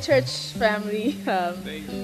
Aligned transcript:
church 0.00 0.52
family. 0.52 1.14
Um, 1.26 1.56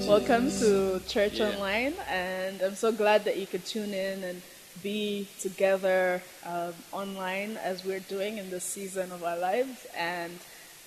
welcome 0.07 0.51
to 0.59 1.01
Church 1.07 1.39
Yeah. 1.39 1.49
Online, 1.49 1.93
and 2.07 2.61
I'm 2.61 2.75
so 2.75 2.91
glad 2.91 3.25
that 3.25 3.37
you 3.37 3.47
could 3.47 3.65
tune 3.65 3.91
in 3.91 4.23
and 4.23 4.41
be 4.83 5.27
together 5.39 6.21
um, 6.45 6.73
online 6.91 7.57
as 7.57 7.83
we're 7.83 7.99
doing 8.01 8.37
in 8.37 8.51
this 8.51 8.63
season 8.63 9.11
of 9.11 9.23
our 9.23 9.37
lives. 9.37 9.87
And 9.97 10.31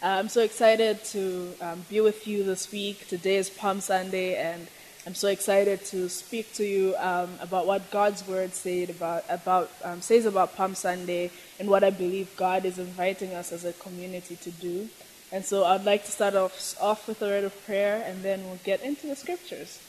uh, 0.00 0.06
I'm 0.06 0.28
so 0.28 0.42
excited 0.42 1.02
to 1.06 1.52
um, 1.60 1.84
be 1.90 2.00
with 2.00 2.28
you 2.28 2.44
this 2.44 2.70
week. 2.70 3.08
Today 3.08 3.36
is 3.36 3.50
Palm 3.50 3.80
Sunday, 3.80 4.36
and 4.36 4.68
I'm 5.04 5.16
so 5.16 5.28
excited 5.28 5.84
to 5.86 6.08
speak 6.08 6.52
to 6.54 6.64
you 6.64 6.94
um, 6.98 7.30
about 7.40 7.66
what 7.66 7.90
God's 7.90 8.26
Word 8.28 8.54
said 8.54 8.88
about 8.88 9.24
about 9.28 9.68
um, 9.82 10.00
says 10.00 10.26
about 10.26 10.54
Palm 10.54 10.76
Sunday 10.76 11.32
and 11.58 11.68
what 11.68 11.82
I 11.82 11.90
believe 11.90 12.36
God 12.36 12.64
is 12.64 12.78
inviting 12.78 13.34
us 13.34 13.50
as 13.50 13.64
a 13.64 13.72
community 13.72 14.36
to 14.36 14.50
do. 14.52 14.88
And 15.32 15.44
so 15.44 15.65
I'd 15.65 15.85
like 15.85 16.05
to 16.05 16.11
start 16.11 16.35
off, 16.35 16.77
off 16.81 17.06
with 17.06 17.23
a 17.23 17.27
word 17.27 17.44
of 17.44 17.65
prayer 17.65 18.03
and 18.05 18.23
then 18.23 18.44
we'll 18.44 18.59
get 18.65 18.82
into 18.82 19.06
the 19.06 19.17
scriptures. 19.17 19.81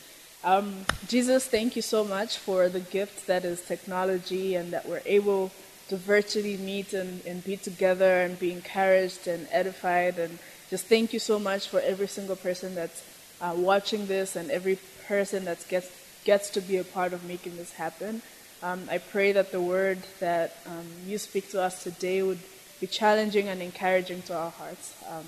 Um, 0.44 0.86
Jesus, 1.08 1.46
thank 1.48 1.76
you 1.76 1.82
so 1.82 2.04
much 2.04 2.38
for 2.38 2.70
the 2.70 2.80
gift 2.80 3.28
that 3.28 3.46
is 3.46 3.62
technology 3.62 4.56
and 4.56 4.72
that 4.74 4.88
we're 4.88 5.02
able 5.06 5.52
to 5.90 5.98
virtually 5.98 6.58
meet 6.58 6.94
and, 6.94 7.24
and 7.26 7.44
be 7.44 7.58
together 7.58 8.22
and 8.22 8.40
be 8.40 8.52
encouraged 8.52 9.28
and 9.28 9.48
edified. 9.52 10.18
And 10.18 10.40
just 10.70 10.86
thank 10.86 11.14
you 11.14 11.20
so 11.20 11.38
much 11.38 11.68
for 11.68 11.80
every 11.82 12.08
single 12.08 12.36
person 12.36 12.76
that's 12.76 13.04
uh, 13.42 13.54
watching 13.56 14.08
this 14.08 14.36
and 14.36 14.50
every 14.50 14.80
person 15.08 15.46
that 15.46 15.66
gets, 15.68 15.92
gets 16.24 16.50
to 16.52 16.62
be 16.62 16.78
a 16.78 16.84
part 16.84 17.14
of 17.14 17.24
making 17.26 17.58
this 17.58 17.74
happen. 17.74 18.22
Um, 18.64 18.88
I 18.90 19.00
pray 19.00 19.32
that 19.32 19.52
the 19.52 19.62
word 19.62 20.00
that 20.20 20.56
um, 20.68 20.86
you 21.06 21.18
speak 21.18 21.50
to 21.52 21.62
us 21.62 21.84
today 21.84 22.22
would 22.22 22.40
be 22.82 22.88
challenging 22.88 23.48
and 23.48 23.62
encouraging 23.62 24.24
to 24.24 24.36
our 24.36 24.50
hearts. 24.50 24.96
Um, 25.08 25.26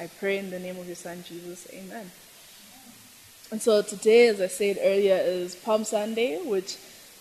I 0.00 0.10
pray 0.18 0.38
in 0.38 0.50
the 0.50 0.58
name 0.58 0.78
of 0.78 0.86
your 0.86 0.96
Son, 0.96 1.24
Jesus. 1.26 1.68
Amen. 1.72 2.10
And 3.52 3.62
so 3.62 3.82
today, 3.82 4.26
as 4.26 4.40
I 4.40 4.48
said 4.48 4.78
earlier, 4.82 5.16
is 5.16 5.54
Palm 5.54 5.84
Sunday, 5.84 6.42
which 6.42 6.76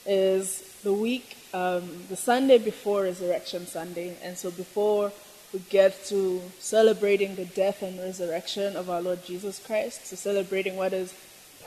is 0.05 0.63
the 0.83 0.91
week, 0.91 1.37
um, 1.53 2.05
the 2.09 2.15
Sunday 2.15 2.57
before 2.57 3.03
Resurrection 3.03 3.67
Sunday. 3.67 4.17
And 4.23 4.35
so 4.35 4.49
before 4.49 5.11
we 5.53 5.59
get 5.69 6.03
to 6.05 6.41
celebrating 6.59 7.35
the 7.35 7.45
death 7.45 7.83
and 7.83 7.99
resurrection 7.99 8.75
of 8.75 8.89
our 8.89 9.01
Lord 9.01 9.23
Jesus 9.25 9.59
Christ, 9.59 10.09
to 10.09 10.17
celebrating 10.17 10.75
what 10.75 10.91
is 10.91 11.13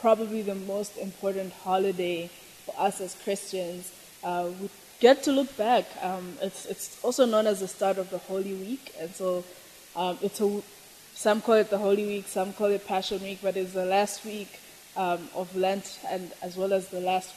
probably 0.01 0.43
the 0.43 0.57
most 0.57 0.99
important 0.99 1.53
holiday 1.53 2.29
for 2.67 2.75
us 2.77 3.01
as 3.01 3.17
Christians, 3.23 3.93
uh, 4.25 4.49
we 4.61 4.69
get 5.01 5.23
to 5.25 5.33
look 5.33 5.57
back. 5.57 5.87
Um, 6.03 6.35
it's, 6.41 6.67
it's 6.67 7.03
also 7.03 7.25
known 7.25 7.47
as 7.47 7.61
the 7.61 7.69
start 7.69 7.99
of 7.99 8.11
the 8.11 8.19
Holy 8.19 8.55
Week. 8.55 8.95
And 9.01 9.11
so 9.15 9.45
um, 9.97 10.19
it's 10.23 10.41
a 10.41 10.63
some 11.15 11.43
call 11.43 11.57
it 11.57 11.69
the 11.69 11.79
Holy 11.79 12.07
Week, 12.07 12.29
some 12.29 12.53
call 12.55 12.69
it 12.69 12.87
Passion 12.87 13.23
Week, 13.23 13.41
but 13.43 13.55
it's 13.55 13.75
the 13.75 13.85
last 13.85 14.25
week 14.25 14.59
um, 14.97 15.29
of 15.35 15.55
Lent 15.55 15.99
and 16.09 16.33
as 16.41 16.57
well 16.57 16.73
as 16.73 16.89
the 16.89 17.01
last 17.01 17.35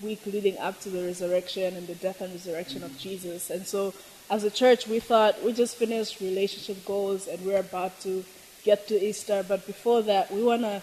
week 0.00 0.24
leading 0.24 0.56
up 0.58 0.80
to 0.80 0.88
the 0.88 1.04
resurrection 1.04 1.76
and 1.76 1.86
the 1.86 1.96
death 1.96 2.22
and 2.22 2.32
resurrection 2.32 2.82
of 2.82 2.96
Jesus. 2.98 3.50
And 3.50 3.66
so, 3.66 3.92
as 4.30 4.44
a 4.44 4.50
church, 4.50 4.86
we 4.86 5.00
thought 5.00 5.42
we 5.44 5.52
just 5.52 5.76
finished 5.76 6.20
relationship 6.20 6.82
goals 6.86 7.26
and 7.26 7.44
we're 7.44 7.60
about 7.60 8.00
to 8.00 8.24
get 8.64 8.88
to 8.88 9.04
Easter. 9.04 9.44
But 9.46 9.66
before 9.66 10.02
that, 10.02 10.32
we 10.32 10.42
want 10.42 10.62
to 10.62 10.82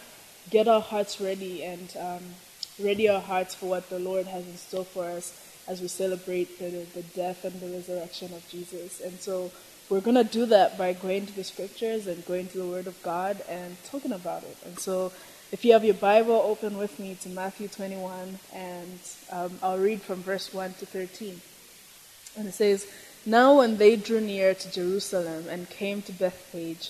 get 0.51 0.68
our 0.68 0.81
hearts 0.81 1.19
ready 1.19 1.63
and 1.63 1.95
um, 2.00 2.24
ready 2.80 3.09
our 3.09 3.21
hearts 3.21 3.56
for 3.56 3.65
what 3.65 3.89
the 3.89 4.00
Lord 4.00 4.27
has 4.27 4.45
in 4.45 4.57
store 4.57 4.85
for 4.85 5.06
us 5.06 5.43
as 5.68 5.81
we 5.81 5.88
celebrate 5.88 6.60
the, 6.60 6.86
the 6.94 7.04
death 7.15 7.45
and 7.45 7.60
the 7.60 7.69
resurrection 7.69 8.33
of 8.33 8.48
Jesus. 8.50 9.01
And 9.01 9.19
so, 9.19 9.51
we're 9.89 10.01
going 10.01 10.15
to 10.15 10.24
do 10.24 10.45
that 10.48 10.77
by 10.77 10.94
going 10.94 11.25
to 11.25 11.36
the 11.36 11.44
scriptures 11.44 12.07
and 12.07 12.25
going 12.25 12.48
to 12.48 12.57
the 12.57 12.65
Word 12.65 12.88
of 12.88 13.01
God 13.04 13.42
and 13.50 13.75
talking 13.83 14.13
about 14.13 14.44
it. 14.44 14.57
And 14.65 14.80
so, 14.80 15.12
if 15.51 15.63
you 15.63 15.74
have 15.74 15.86
your 15.86 15.94
Bible, 15.94 16.33
open 16.33 16.77
with 16.77 17.00
me 17.00 17.15
to 17.21 17.30
Matthew 17.30 17.68
21, 17.68 18.39
and 18.54 19.00
um, 19.31 19.60
I'll 19.62 19.77
read 19.77 20.01
from 20.01 20.24
verse 20.24 20.51
1 20.51 20.74
to 20.80 20.86
13. 20.86 21.39
And 22.38 22.48
it 22.48 22.54
says, 22.54 22.88
Now, 23.25 23.57
when 23.57 23.77
they 23.77 23.95
drew 23.95 24.19
near 24.19 24.56
to 24.56 24.71
Jerusalem 24.71 25.45
and 25.50 25.69
came 25.69 26.01
to 26.04 26.12
Bethphage, 26.12 26.89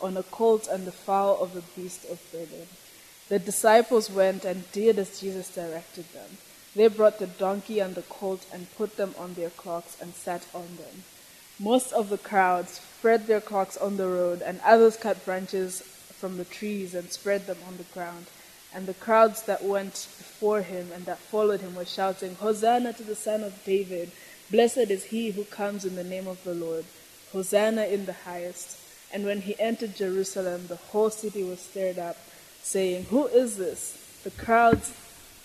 on 0.00 0.16
a 0.16 0.22
colt 0.22 0.68
and 0.70 0.86
the 0.86 0.92
foal 0.92 1.40
of 1.40 1.56
a 1.56 1.62
beast 1.78 2.04
of 2.10 2.20
burden. 2.32 2.66
The 3.28 3.38
disciples 3.38 4.10
went 4.10 4.44
and 4.44 4.70
did 4.72 4.98
as 4.98 5.20
Jesus 5.20 5.54
directed 5.54 6.12
them. 6.12 6.38
They 6.74 6.88
brought 6.88 7.18
the 7.18 7.26
donkey 7.26 7.80
and 7.80 7.94
the 7.94 8.02
colt 8.02 8.46
and 8.52 8.74
put 8.76 8.96
them 8.96 9.14
on 9.18 9.34
their 9.34 9.50
cloaks 9.50 9.96
and 10.00 10.14
sat 10.14 10.46
on 10.54 10.76
them. 10.76 11.04
Most 11.58 11.92
of 11.92 12.08
the 12.08 12.18
crowd 12.18 12.68
spread 12.68 13.26
their 13.26 13.40
cloaks 13.40 13.76
on 13.76 13.96
the 13.96 14.06
road, 14.06 14.42
and 14.42 14.60
others 14.64 14.96
cut 14.96 15.24
branches 15.24 15.80
from 15.80 16.36
the 16.36 16.44
trees 16.44 16.94
and 16.94 17.10
spread 17.10 17.46
them 17.46 17.58
on 17.66 17.76
the 17.78 17.82
ground. 17.94 18.26
And 18.74 18.86
the 18.86 18.94
crowds 18.94 19.42
that 19.42 19.64
went 19.64 19.92
before 19.92 20.62
him 20.62 20.90
and 20.94 21.04
that 21.06 21.18
followed 21.18 21.60
him 21.60 21.74
were 21.74 21.84
shouting, 21.84 22.36
Hosanna 22.36 22.92
to 22.92 23.02
the 23.02 23.16
Son 23.16 23.42
of 23.42 23.64
David! 23.64 24.12
Blessed 24.50 24.90
is 24.90 25.04
he 25.04 25.30
who 25.30 25.44
comes 25.44 25.84
in 25.84 25.96
the 25.96 26.04
name 26.04 26.28
of 26.28 26.42
the 26.44 26.54
Lord! 26.54 26.84
Hosanna 27.32 27.86
in 27.86 28.06
the 28.06 28.12
highest! 28.12 28.78
And 29.12 29.24
when 29.24 29.42
he 29.42 29.58
entered 29.58 29.96
Jerusalem, 29.96 30.66
the 30.68 30.76
whole 30.76 31.10
city 31.10 31.42
was 31.42 31.60
stirred 31.60 31.98
up, 31.98 32.16
saying, 32.62 33.04
Who 33.04 33.26
is 33.26 33.56
this? 33.56 34.20
The 34.24 34.30
crowds 34.30 34.92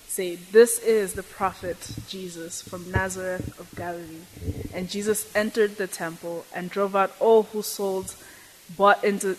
say, 0.08 0.36
This 0.36 0.79
is 0.79 1.13
the 1.13 1.24
prophet 1.24 1.77
Jesus 2.08 2.62
from 2.62 2.91
Nazareth 2.91 3.60
of 3.60 3.74
Galilee. 3.75 4.25
And 4.74 4.89
Jesus 4.89 5.34
entered 5.36 5.77
the 5.77 5.88
temple 5.88 6.46
and 6.53 6.70
drove 6.70 6.96
out 6.96 7.15
all 7.20 7.43
who 7.43 7.62
sold 7.62 8.15
bought 8.77 9.03
into 9.03 9.38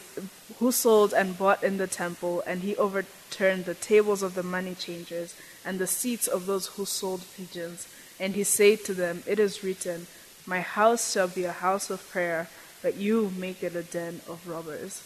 who 0.58 0.70
sold 0.70 1.12
and 1.12 1.36
bought 1.36 1.62
in 1.62 1.78
the 1.78 1.86
temple, 1.86 2.42
and 2.46 2.60
he 2.60 2.76
overturned 2.76 3.64
the 3.64 3.74
tables 3.74 4.22
of 4.22 4.34
the 4.34 4.42
money 4.42 4.74
changers 4.74 5.34
and 5.64 5.78
the 5.78 5.86
seats 5.86 6.26
of 6.26 6.46
those 6.46 6.66
who 6.68 6.84
sold 6.84 7.22
pigeons. 7.36 7.88
And 8.20 8.34
he 8.34 8.44
said 8.44 8.84
to 8.84 8.94
them, 8.94 9.22
It 9.26 9.38
is 9.38 9.64
written, 9.64 10.06
My 10.46 10.60
house 10.60 11.12
shall 11.12 11.28
be 11.28 11.44
a 11.44 11.52
house 11.52 11.90
of 11.90 12.08
prayer, 12.10 12.48
but 12.84 12.98
you 12.98 13.32
make 13.38 13.62
it 13.62 13.74
a 13.74 13.82
den 13.82 14.20
of 14.28 14.46
robbers. 14.46 15.02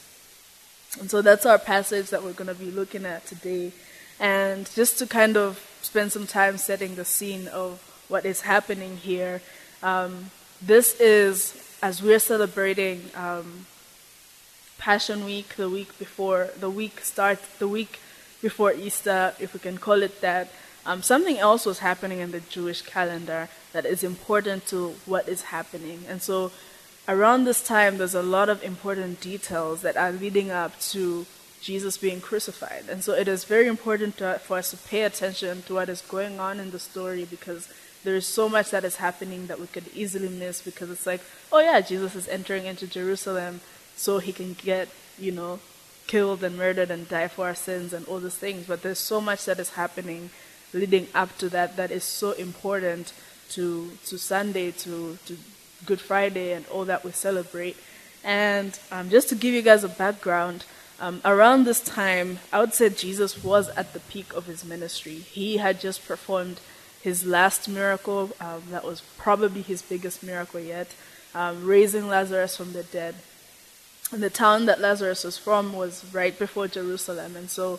And 0.98 1.08
so 1.08 1.22
that's 1.22 1.46
our 1.46 1.58
passage 1.58 2.10
that 2.10 2.24
we're 2.24 2.32
going 2.32 2.48
to 2.48 2.54
be 2.66 2.72
looking 2.72 3.06
at 3.06 3.24
today. 3.24 3.70
And 4.18 4.68
just 4.74 4.98
to 4.98 5.06
kind 5.06 5.36
of 5.36 5.64
spend 5.80 6.10
some 6.10 6.26
time 6.26 6.58
setting 6.58 6.96
the 6.96 7.04
scene 7.04 7.46
of 7.46 7.78
what 8.08 8.26
is 8.26 8.40
happening 8.40 8.96
here, 8.96 9.40
um, 9.80 10.32
this 10.60 10.98
is 10.98 11.78
as 11.80 12.02
we're 12.02 12.18
celebrating 12.18 13.00
um, 13.14 13.66
Passion 14.78 15.24
Week, 15.24 15.54
the 15.54 15.70
week 15.70 15.96
before 16.00 16.50
the 16.58 16.70
week 16.70 16.98
start, 17.00 17.38
the 17.60 17.68
week 17.68 18.00
before 18.42 18.72
Easter, 18.72 19.34
if 19.38 19.54
we 19.54 19.60
can 19.60 19.78
call 19.78 20.02
it 20.02 20.20
that. 20.20 20.50
Um, 20.84 21.02
something 21.02 21.38
else 21.38 21.64
was 21.64 21.78
happening 21.78 22.18
in 22.18 22.32
the 22.32 22.40
Jewish 22.40 22.82
calendar 22.82 23.48
that 23.72 23.84
is 23.84 24.02
important 24.02 24.66
to 24.68 24.94
what 25.06 25.28
is 25.28 25.42
happening, 25.42 26.04
and 26.08 26.20
so 26.22 26.50
around 27.08 27.44
this 27.44 27.62
time, 27.62 27.98
there's 27.98 28.14
a 28.14 28.22
lot 28.22 28.48
of 28.48 28.62
important 28.62 29.20
details 29.20 29.82
that 29.82 29.96
are 29.96 30.12
leading 30.12 30.50
up 30.50 30.78
to 30.80 31.26
Jesus 31.60 31.98
being 31.98 32.20
crucified, 32.20 32.84
and 32.88 33.02
so 33.02 33.12
it 33.14 33.26
is 33.26 33.44
very 33.44 33.66
important 33.66 34.18
to, 34.18 34.38
for 34.38 34.58
us 34.58 34.70
to 34.70 34.76
pay 34.76 35.02
attention 35.02 35.62
to 35.62 35.74
what 35.74 35.88
is 35.88 36.02
going 36.02 36.38
on 36.38 36.60
in 36.60 36.70
the 36.70 36.78
story 36.78 37.24
because 37.24 37.68
there 38.04 38.14
is 38.14 38.26
so 38.26 38.48
much 38.48 38.70
that 38.70 38.84
is 38.84 38.96
happening 38.96 39.48
that 39.48 39.58
we 39.58 39.66
could 39.66 39.88
easily 39.94 40.28
miss 40.28 40.62
because 40.62 40.90
it's 40.90 41.06
like, 41.06 41.20
oh 41.50 41.58
yeah, 41.58 41.80
Jesus 41.80 42.14
is 42.14 42.28
entering 42.28 42.66
into 42.66 42.86
Jerusalem 42.86 43.60
so 43.96 44.18
he 44.18 44.32
can 44.32 44.52
get, 44.54 44.88
you 45.18 45.32
know, 45.32 45.58
killed 46.06 46.44
and 46.44 46.56
murdered 46.56 46.90
and 46.90 47.08
die 47.08 47.28
for 47.28 47.46
our 47.46 47.54
sins 47.54 47.92
and 47.92 48.06
all 48.06 48.20
these 48.20 48.36
things. 48.36 48.66
But 48.66 48.82
there's 48.82 49.00
so 49.00 49.20
much 49.20 49.44
that 49.46 49.58
is 49.58 49.70
happening 49.70 50.30
leading 50.72 51.08
up 51.14 51.36
to 51.38 51.48
that 51.48 51.76
that 51.76 51.90
is 51.90 52.04
so 52.04 52.32
important 52.32 53.12
to 53.50 53.90
to 54.06 54.18
Sunday, 54.18 54.70
to 54.70 55.18
to 55.26 55.36
Good 55.86 56.00
Friday, 56.00 56.52
and 56.52 56.66
all 56.68 56.84
that 56.84 57.04
we 57.04 57.12
celebrate. 57.12 57.76
And 58.24 58.78
um, 58.90 59.10
just 59.10 59.28
to 59.30 59.34
give 59.34 59.54
you 59.54 59.62
guys 59.62 59.84
a 59.84 59.88
background, 59.88 60.64
um, 61.00 61.20
around 61.24 61.64
this 61.64 61.80
time, 61.80 62.40
I 62.52 62.58
would 62.60 62.74
say 62.74 62.88
Jesus 62.88 63.44
was 63.44 63.68
at 63.70 63.92
the 63.92 64.00
peak 64.00 64.32
of 64.34 64.46
his 64.46 64.64
ministry. 64.64 65.14
He 65.14 65.58
had 65.58 65.80
just 65.80 66.06
performed 66.06 66.60
his 67.00 67.24
last 67.24 67.68
miracle, 67.68 68.30
um, 68.40 68.62
that 68.70 68.84
was 68.84 69.02
probably 69.16 69.62
his 69.62 69.82
biggest 69.82 70.22
miracle 70.22 70.60
yet, 70.60 70.88
um, 71.34 71.64
raising 71.64 72.08
Lazarus 72.08 72.56
from 72.56 72.72
the 72.72 72.82
dead. 72.82 73.14
And 74.10 74.22
the 74.22 74.30
town 74.30 74.66
that 74.66 74.80
Lazarus 74.80 75.22
was 75.22 75.38
from 75.38 75.72
was 75.72 76.04
right 76.12 76.36
before 76.36 76.66
Jerusalem. 76.66 77.36
And 77.36 77.48
so 77.48 77.78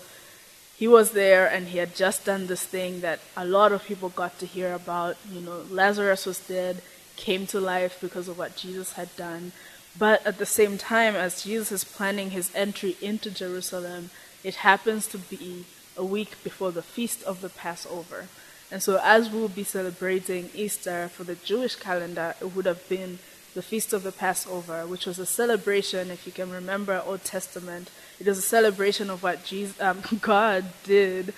he 0.78 0.88
was 0.88 1.12
there 1.12 1.46
and 1.46 1.68
he 1.68 1.80
had 1.80 1.96
just 1.96 2.24
done 2.24 2.48
this 2.48 2.64
thing 2.64 3.02
that 3.02 3.20
a 3.36 3.44
lot 3.44 3.74
of 3.74 3.84
people 3.84 4.10
got 4.10 4.40
to 4.40 4.46
hear 4.46 4.74
about. 4.74 5.18
You 5.30 5.42
know, 5.42 5.66
Lazarus 5.70 6.26
was 6.26 6.40
dead, 6.40 6.82
came 7.20 7.46
to 7.48 7.60
life 7.60 8.00
because 8.02 8.28
of 8.28 8.38
what 8.38 8.56
Jesus 8.56 8.94
had 8.94 9.16
done. 9.16 9.52
But 9.98 10.26
at 10.26 10.38
the 10.38 10.46
same 10.46 10.78
time, 10.78 11.16
as 11.16 11.44
Jesus 11.44 11.72
is 11.72 11.84
planning 11.84 12.32
his 12.32 12.50
entry 12.56 12.96
into 13.02 13.30
Jerusalem, 13.30 14.10
it 14.44 14.56
happens 14.56 15.06
to 15.08 15.18
be 15.18 15.66
a 15.98 16.06
week 16.06 16.42
before 16.44 16.72
the 16.72 16.82
feast 16.82 17.22
of 17.24 17.42
the 17.42 17.50
Passover. 17.50 18.28
And 18.72 18.82
so, 18.82 19.00
as 19.04 19.30
we'll 19.30 19.50
be 19.50 19.64
celebrating 19.64 20.50
Easter 20.54 21.10
for 21.10 21.24
the 21.24 21.36
Jewish 21.36 21.76
calendar, 21.76 22.36
it 22.40 22.56
would 22.56 22.66
have 22.66 22.88
been 22.88 23.20
the 23.56 23.62
Feast 23.64 23.94
of 23.94 24.04
the 24.04 24.12
Passover, 24.12 24.86
which 24.86 25.06
was 25.06 25.20
a 25.20 25.26
celebration, 25.26 26.12
if 26.12 26.26
you 26.26 26.32
can 26.32 26.52
remember 26.52 27.02
Old 27.06 27.24
Testament, 27.26 27.90
it 28.20 28.28
was 28.28 28.38
a 28.38 28.44
celebration 28.44 29.10
of 29.10 29.24
what 29.24 29.44
Jesus, 29.44 29.80
um, 29.82 30.02
God 30.22 30.66
did 30.84 31.34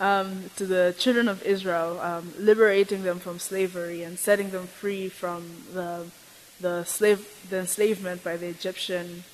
um, 0.00 0.50
to 0.56 0.66
the 0.66 0.94
children 0.98 1.28
of 1.28 1.42
Israel, 1.42 2.00
um, 2.00 2.32
liberating 2.38 3.02
them 3.02 3.18
from 3.18 3.38
slavery 3.38 4.02
and 4.02 4.18
setting 4.18 4.50
them 4.50 4.66
free 4.66 5.08
from 5.08 5.44
the, 5.72 6.06
the, 6.60 6.84
slave, 6.84 7.46
the 7.50 7.60
enslavement 7.60 8.22
by 8.22 8.36
the 8.36 8.46
Egyptian 8.46 9.24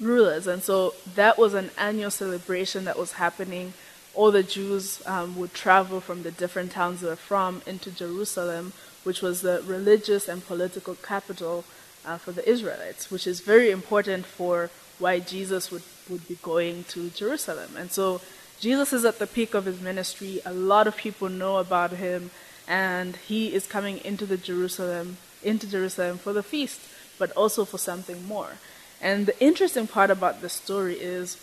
rulers. 0.00 0.46
And 0.46 0.62
so 0.62 0.94
that 1.14 1.38
was 1.38 1.54
an 1.54 1.70
annual 1.78 2.10
celebration 2.10 2.84
that 2.84 2.98
was 2.98 3.12
happening. 3.12 3.72
All 4.14 4.30
the 4.30 4.42
Jews 4.42 5.02
um, 5.06 5.36
would 5.36 5.54
travel 5.54 6.00
from 6.00 6.22
the 6.22 6.30
different 6.30 6.72
towns 6.72 7.00
they're 7.00 7.16
from 7.16 7.62
into 7.66 7.90
Jerusalem 7.90 8.72
which 9.04 9.22
was 9.22 9.42
the 9.42 9.62
religious 9.66 10.28
and 10.28 10.46
political 10.46 10.94
capital 10.94 11.64
uh, 12.04 12.18
for 12.18 12.32
the 12.32 12.48
Israelites, 12.48 13.10
which 13.10 13.26
is 13.26 13.40
very 13.40 13.70
important 13.70 14.26
for 14.26 14.70
why 14.98 15.18
Jesus 15.18 15.70
would, 15.70 15.82
would 16.08 16.26
be 16.28 16.38
going 16.42 16.84
to 16.84 17.08
Jerusalem. 17.10 17.76
And 17.76 17.90
so 17.90 18.20
Jesus 18.60 18.92
is 18.92 19.04
at 19.04 19.18
the 19.18 19.26
peak 19.26 19.54
of 19.54 19.64
his 19.64 19.80
ministry. 19.80 20.40
A 20.44 20.52
lot 20.52 20.86
of 20.86 20.96
people 20.96 21.28
know 21.28 21.56
about 21.56 21.92
him, 21.92 22.30
and 22.68 23.16
he 23.16 23.54
is 23.54 23.66
coming 23.66 23.98
into 24.04 24.26
the 24.26 24.36
Jerusalem, 24.36 25.16
into 25.42 25.66
Jerusalem 25.66 26.18
for 26.18 26.32
the 26.32 26.42
feast, 26.42 26.80
but 27.18 27.32
also 27.32 27.64
for 27.64 27.78
something 27.78 28.26
more. 28.26 28.52
And 29.00 29.26
the 29.26 29.42
interesting 29.42 29.86
part 29.86 30.10
about 30.10 30.42
the 30.42 30.48
story 30.48 30.94
is 30.94 31.38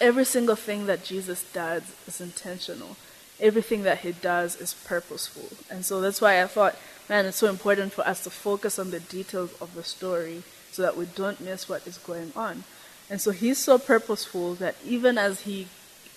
every 0.00 0.24
single 0.24 0.56
thing 0.56 0.86
that 0.86 1.04
Jesus 1.04 1.44
does 1.52 1.92
is 2.06 2.20
intentional 2.20 2.96
everything 3.40 3.82
that 3.82 3.98
he 3.98 4.12
does 4.12 4.60
is 4.60 4.74
purposeful. 4.74 5.56
And 5.70 5.84
so 5.84 6.00
that's 6.00 6.20
why 6.20 6.42
I 6.42 6.46
thought, 6.46 6.76
man, 7.08 7.26
it's 7.26 7.36
so 7.36 7.48
important 7.48 7.92
for 7.92 8.06
us 8.06 8.22
to 8.24 8.30
focus 8.30 8.78
on 8.78 8.90
the 8.90 9.00
details 9.00 9.52
of 9.60 9.74
the 9.74 9.82
story 9.82 10.42
so 10.70 10.82
that 10.82 10.96
we 10.96 11.06
don't 11.06 11.40
miss 11.40 11.68
what 11.68 11.86
is 11.86 11.98
going 11.98 12.32
on. 12.34 12.64
And 13.10 13.20
so 13.20 13.30
he's 13.30 13.58
so 13.58 13.78
purposeful 13.78 14.54
that 14.56 14.76
even 14.84 15.18
as 15.18 15.42
he 15.42 15.68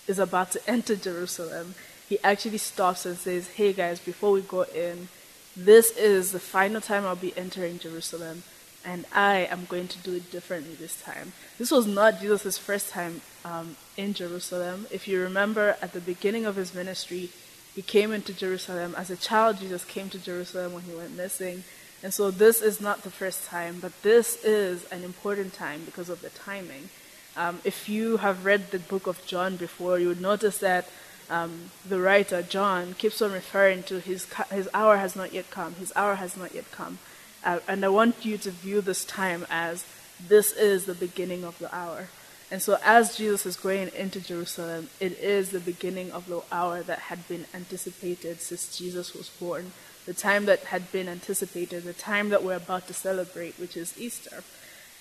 is 0.06 0.18
about 0.18 0.52
to 0.52 0.60
enter 0.70 0.96
Jerusalem, 0.96 1.74
he 2.08 2.18
actually 2.24 2.58
stops 2.58 3.04
and 3.04 3.16
says, 3.16 3.48
Hey 3.48 3.72
guys, 3.72 4.00
before 4.00 4.32
we 4.32 4.40
go 4.40 4.62
in, 4.62 5.08
this 5.56 5.96
is 5.96 6.32
the 6.32 6.40
final 6.40 6.80
time 6.80 7.04
I'll 7.04 7.16
be 7.16 7.36
entering 7.36 7.78
Jerusalem 7.78 8.42
and 8.84 9.04
I 9.12 9.48
am 9.50 9.66
going 9.66 9.88
to 9.88 9.98
do 9.98 10.14
it 10.14 10.30
differently 10.30 10.74
this 10.74 11.00
time. 11.02 11.32
This 11.58 11.70
was 11.70 11.86
not 11.86 12.20
Jesus' 12.20 12.56
first 12.56 12.90
time 12.90 13.20
um, 13.44 13.76
in 13.96 14.14
Jerusalem. 14.14 14.86
If 14.90 15.08
you 15.08 15.20
remember 15.20 15.76
at 15.82 15.92
the 15.92 16.00
beginning 16.00 16.46
of 16.46 16.56
his 16.56 16.74
ministry, 16.74 17.30
he 17.74 17.82
came 17.82 18.12
into 18.12 18.32
Jerusalem. 18.32 18.94
As 18.96 19.10
a 19.10 19.16
child, 19.16 19.58
Jesus 19.58 19.84
came 19.84 20.08
to 20.10 20.18
Jerusalem 20.18 20.72
when 20.72 20.84
he 20.84 20.94
went 20.94 21.16
missing. 21.16 21.64
And 22.02 22.14
so 22.14 22.30
this 22.30 22.62
is 22.62 22.80
not 22.80 23.02
the 23.02 23.10
first 23.10 23.44
time, 23.46 23.78
but 23.80 23.92
this 24.02 24.42
is 24.44 24.84
an 24.92 25.02
important 25.02 25.52
time 25.52 25.82
because 25.84 26.08
of 26.08 26.20
the 26.20 26.30
timing. 26.30 26.90
Um, 27.36 27.60
if 27.64 27.88
you 27.88 28.18
have 28.18 28.44
read 28.44 28.70
the 28.70 28.78
book 28.78 29.06
of 29.06 29.24
John 29.26 29.56
before, 29.56 29.98
you 29.98 30.08
would 30.08 30.20
notice 30.20 30.58
that 30.58 30.88
um, 31.30 31.70
the 31.86 32.00
writer, 32.00 32.42
John, 32.42 32.94
keeps 32.94 33.20
on 33.20 33.32
referring 33.32 33.82
to 33.84 34.00
his, 34.00 34.26
his 34.50 34.68
hour 34.72 34.96
has 34.96 35.14
not 35.14 35.32
yet 35.32 35.50
come, 35.50 35.74
his 35.74 35.92
hour 35.94 36.14
has 36.16 36.36
not 36.36 36.54
yet 36.54 36.70
come. 36.72 36.98
uh, 37.44 37.60
and 37.68 37.84
I 37.84 37.88
want 37.88 38.24
you 38.24 38.38
to 38.38 38.50
view 38.50 38.80
this 38.80 39.04
time 39.04 39.46
as 39.50 39.84
this 40.26 40.52
is 40.52 40.86
the 40.86 40.94
beginning 40.94 41.44
of 41.44 41.58
the 41.58 41.74
hour. 41.74 42.08
And 42.50 42.62
so, 42.62 42.78
as 42.82 43.16
Jesus 43.16 43.44
is 43.44 43.56
going 43.56 43.90
into 43.94 44.20
Jerusalem, 44.20 44.88
it 45.00 45.18
is 45.20 45.50
the 45.50 45.60
beginning 45.60 46.10
of 46.12 46.26
the 46.28 46.40
hour 46.50 46.82
that 46.82 46.98
had 46.98 47.28
been 47.28 47.44
anticipated 47.52 48.40
since 48.40 48.76
Jesus 48.76 49.14
was 49.14 49.28
born, 49.28 49.72
the 50.08 50.14
time 50.14 50.46
that 50.46 50.60
had 50.60 50.90
been 50.90 51.06
anticipated, 51.06 51.84
the 51.84 51.92
time 51.92 52.30
that 52.30 52.42
we're 52.42 52.56
about 52.56 52.86
to 52.86 52.94
celebrate, 52.94 53.58
which 53.58 53.76
is 53.76 53.92
Easter. 54.00 54.42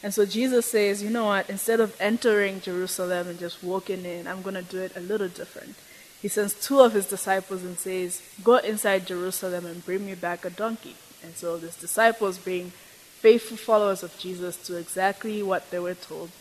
And 0.03 0.13
so, 0.13 0.25
Jesus 0.25 0.65
says, 0.65 1.01
you 1.01 1.09
know 1.09 1.27
what, 1.27 1.49
instead 1.49 1.79
of 1.79 1.95
entering 1.99 2.59
Jerusalem 2.59 3.29
and 3.29 3.39
just 3.39 3.63
walking 3.63 4.03
in, 4.03 4.27
I'm 4.27 4.41
going 4.41 4.55
to 4.55 4.61
do 4.61 4.81
it 4.81 4.97
a 4.97 4.99
little 4.99 5.29
different. 5.29 5.75
He 6.21 6.27
sends 6.27 6.53
two 6.53 6.81
of 6.81 6.91
his 6.91 7.05
disciples 7.07 7.63
and 7.63 7.79
says, 7.79 8.21
Go 8.43 8.57
inside 8.57 9.07
Jerusalem 9.07 9.65
and 9.65 9.85
bring 9.85 10.05
me 10.05 10.13
back 10.13 10.43
a 10.43 10.49
donkey. 10.49 10.97
And 11.23 11.33
so, 11.35 11.55
these 11.55 11.77
disciples, 11.77 12.37
being 12.37 12.71
faithful 12.71 13.55
followers 13.55 14.03
of 14.03 14.19
Jesus, 14.19 14.57
do 14.67 14.75
exactly 14.75 15.41
what 15.41 15.71
they 15.71 15.79
were 15.79 15.95
told 15.95 16.31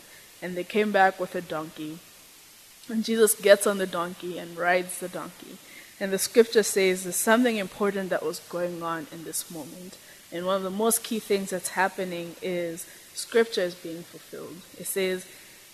and 0.41 0.55
they 0.55 0.65
came 0.65 0.91
back 0.91 1.21
with 1.21 1.35
a 1.35 1.41
donkey. 1.41 1.99
And 2.89 3.05
Jesus 3.05 3.33
gets 3.33 3.65
on 3.65 3.77
the 3.77 3.87
donkey 3.87 4.37
and 4.37 4.57
rides 4.57 4.99
the 4.99 5.09
donkey. 5.09 5.57
And 5.99 6.13
the 6.13 6.19
scripture 6.19 6.63
says 6.63 7.03
there's 7.03 7.15
something 7.15 7.57
important 7.57 8.09
that 8.09 8.23
was 8.23 8.39
going 8.49 8.83
on 8.83 9.07
in 9.11 9.23
this 9.23 9.49
moment. 9.49 9.97
And 10.31 10.45
one 10.45 10.57
of 10.57 10.63
the 10.63 10.69
most 10.69 11.03
key 11.03 11.19
things 11.19 11.49
that's 11.49 11.69
happening 11.69 12.35
is 12.41 12.85
scripture 13.13 13.61
is 13.61 13.75
being 13.75 14.03
fulfilled. 14.03 14.57
It 14.77 14.85
says 14.85 15.25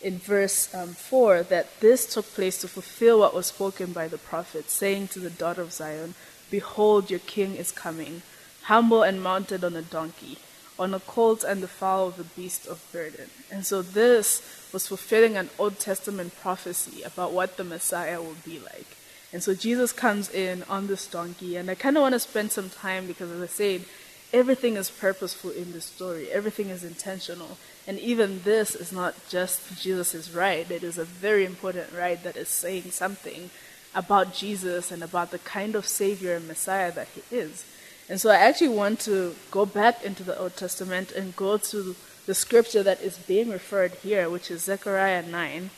in 0.01 0.17
verse 0.17 0.73
um, 0.73 0.89
4 0.89 1.43
that 1.43 1.79
this 1.79 2.13
took 2.13 2.25
place 2.33 2.59
to 2.61 2.67
fulfill 2.67 3.19
what 3.19 3.33
was 3.33 3.47
spoken 3.47 3.91
by 3.91 4.07
the 4.07 4.17
prophet, 4.17 4.69
saying 4.69 5.09
to 5.09 5.19
the 5.19 5.29
daughter 5.29 5.61
of 5.61 5.73
Zion, 5.73 6.15
Behold, 6.49 7.09
your 7.09 7.19
king 7.19 7.55
is 7.55 7.71
coming, 7.71 8.21
humble 8.63 9.03
and 9.03 9.21
mounted 9.21 9.63
on 9.63 9.75
a 9.75 9.81
donkey 9.81 10.37
on 10.77 10.93
a 10.93 10.99
colt 10.99 11.43
and 11.43 11.61
the 11.61 11.67
foal 11.67 12.07
of 12.07 12.17
the 12.17 12.23
beast 12.23 12.67
of 12.67 12.83
burden. 12.91 13.29
And 13.51 13.65
so 13.65 13.81
this 13.81 14.41
was 14.73 14.87
fulfilling 14.87 15.37
an 15.37 15.49
Old 15.59 15.79
Testament 15.79 16.35
prophecy 16.41 17.03
about 17.03 17.31
what 17.31 17.57
the 17.57 17.63
Messiah 17.63 18.21
will 18.21 18.37
be 18.43 18.59
like. 18.59 18.97
And 19.33 19.41
so 19.43 19.55
Jesus 19.55 19.91
comes 19.91 20.29
in 20.29 20.63
on 20.69 20.85
this 20.85 21.07
donkey, 21.07 21.57
and 21.57 21.69
I 21.69 21.75
kind 21.75 21.97
of 21.97 22.01
want 22.01 22.13
to 22.13 22.19
spend 22.19 22.51
some 22.51 22.69
time 22.69 23.07
because, 23.07 23.31
as 23.31 23.41
I 23.41 23.47
said, 23.47 23.85
everything 24.31 24.75
is 24.75 24.91
purposeful 24.91 25.49
in 25.49 25.71
this 25.71 25.85
story, 25.85 26.31
everything 26.31 26.69
is 26.69 26.83
intentional. 26.83 27.57
And 27.87 27.99
even 27.99 28.43
this 28.43 28.75
is 28.75 28.91
not 28.91 29.15
just 29.29 29.81
Jesus' 29.81 30.31
ride, 30.31 30.69
it 30.69 30.83
is 30.83 30.99
a 30.99 31.03
very 31.03 31.45
important 31.45 31.91
ride 31.91 32.23
that 32.23 32.37
is 32.37 32.47
saying 32.47 32.91
something 32.91 33.49
about 33.95 34.33
Jesus 34.33 34.91
and 34.91 35.03
about 35.03 35.31
the 35.31 35.39
kind 35.39 35.75
of 35.75 35.87
Savior 35.87 36.35
and 36.35 36.47
Messiah 36.47 36.91
that 36.91 37.07
He 37.09 37.35
is. 37.35 37.65
And 38.07 38.21
so 38.21 38.29
I 38.29 38.35
actually 38.35 38.69
want 38.69 38.99
to 39.01 39.35
go 39.49 39.65
back 39.65 40.03
into 40.03 40.23
the 40.23 40.37
Old 40.37 40.55
Testament 40.55 41.11
and 41.11 41.35
go 41.35 41.57
to 41.57 41.95
the 42.25 42.35
scripture 42.35 42.83
that 42.83 43.01
is 43.01 43.17
being 43.17 43.49
referred 43.49 43.93
here, 43.95 44.29
which 44.29 44.51
is 44.51 44.63
Zechariah 44.63 45.23
9. 45.23 45.69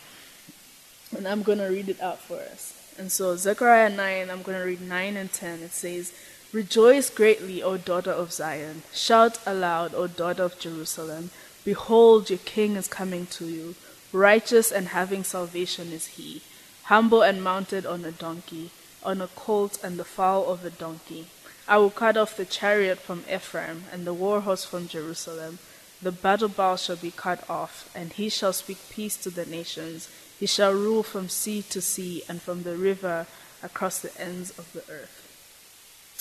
And 1.18 1.28
I'm 1.28 1.44
going 1.44 1.58
to 1.60 1.66
read 1.66 1.90
it 1.90 2.02
out 2.02 2.20
for 2.20 2.38
us. 2.38 2.94
And 2.98 3.12
so, 3.12 3.36
Zechariah 3.36 3.90
9, 3.90 4.30
I'm 4.30 4.42
going 4.42 4.58
to 4.58 4.66
read 4.66 4.82
9 4.82 5.18
and 5.18 5.32
10. 5.32 5.60
It 5.62 5.72
says, 5.72 6.14
Rejoice 6.54 7.10
greatly, 7.10 7.62
O 7.62 7.78
daughter 7.78 8.12
of 8.12 8.32
Zion. 8.32 8.84
Shout 8.94 9.40
aloud, 9.46 9.94
O 9.94 10.08
daughter 10.08 10.44
of 10.44 10.60
Jerusalem. 10.60 11.32
Behold, 11.64 12.30
your 12.30 12.40
king 12.40 12.76
is 12.76 12.88
coming 12.88 13.26
to 13.28 13.46
you. 13.46 13.76
Righteous 14.14 14.72
and 14.72 14.90
having 14.90 15.24
salvation 15.24 15.92
is 15.92 16.08
he, 16.16 16.42
humble 16.84 17.22
and 17.22 17.44
mounted 17.44 17.86
on 17.86 18.06
a 18.06 18.12
donkey, 18.12 18.72
on 19.04 19.22
a 19.22 19.28
colt 19.28 19.78
and 19.84 20.00
the 20.00 20.06
foal 20.06 20.48
of 20.48 20.64
a 20.64 20.70
donkey 20.70 21.28
I 21.68 21.78
will 21.78 21.90
cut 21.90 22.16
off 22.16 22.38
the 22.38 22.46
chariot 22.46 23.00
from 23.00 23.24
Ephraim, 23.32 23.86
and 23.92 24.06
the 24.06 24.14
war 24.14 24.42
horse 24.42 24.64
from 24.64 24.88
Jerusalem. 24.88 25.58
The 26.00 26.12
battle 26.12 26.48
bow 26.48 26.76
shall 26.76 26.96
be 26.96 27.10
cut 27.10 27.44
off, 27.50 27.90
and 27.96 28.14
he 28.14 28.30
shall 28.30 28.54
speak 28.54 28.78
peace 28.92 29.18
to 29.18 29.32
the 29.32 29.48
nations. 29.48 30.08
He 30.40 30.46
shall 30.46 30.74
rule 30.74 31.04
from 31.04 31.30
sea 31.30 31.62
to 31.70 31.82
sea, 31.82 32.24
and 32.28 32.42
from 32.42 32.64
the 32.64 32.76
river 32.76 33.28
across 33.64 34.00
the 34.00 34.16
ends 34.20 34.52
of 34.60 34.72
the 34.74 34.84
earth. 34.92 35.22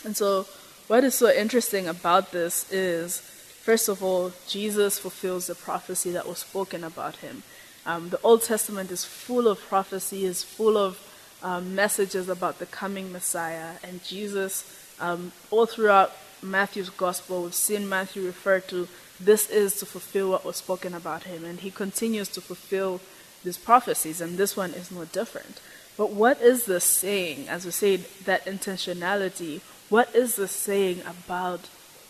And 0.04 0.16
so, 0.16 0.46
what 0.86 1.04
is 1.04 1.14
so 1.14 1.32
interesting 1.32 1.88
about 1.88 2.32
this 2.32 2.70
is, 2.70 3.18
first 3.18 3.88
of 3.88 4.02
all, 4.02 4.32
Jesus 4.46 4.98
fulfills 4.98 5.46
the 5.46 5.54
prophecy 5.54 6.10
that 6.12 6.28
was 6.28 6.38
spoken 6.38 6.84
about 6.84 7.16
him. 7.16 7.42
Um, 7.86 8.10
the 8.10 8.20
Old 8.22 8.42
Testament 8.42 8.90
is 8.90 9.04
full 9.04 9.48
of 9.48 9.60
prophecy, 9.60 10.24
is 10.24 10.42
full 10.42 10.76
of 10.76 10.98
um, 11.42 11.74
messages 11.74 12.28
about 12.28 12.58
the 12.58 12.66
coming 12.66 13.12
Messiah, 13.12 13.72
and 13.82 14.02
Jesus 14.04 14.64
um, 15.00 15.32
all 15.50 15.66
throughout 15.66 16.12
Matthew's 16.42 16.90
gospel, 16.90 17.42
we've 17.42 17.54
seen 17.54 17.88
Matthew 17.88 18.24
refer 18.24 18.60
to 18.60 18.88
this 19.20 19.48
is 19.48 19.76
to 19.76 19.86
fulfill 19.86 20.30
what 20.30 20.44
was 20.44 20.56
spoken 20.56 20.94
about 20.94 21.24
him, 21.24 21.44
and 21.44 21.60
he 21.60 21.70
continues 21.70 22.28
to 22.30 22.40
fulfill 22.40 23.00
these 23.44 23.58
prophecies, 23.58 24.20
and 24.20 24.36
this 24.36 24.56
one 24.56 24.70
is 24.70 24.90
no 24.90 25.04
different. 25.04 25.60
But 25.96 26.10
what 26.10 26.40
is 26.40 26.66
this 26.66 26.84
saying? 26.84 27.48
As 27.48 27.64
we 27.64 27.70
said, 27.70 28.06
that 28.24 28.44
intentionality, 28.46 29.60
what 29.88 30.12
is 30.14 30.36
this 30.36 30.50
saying 30.50 31.02
about 31.02 31.68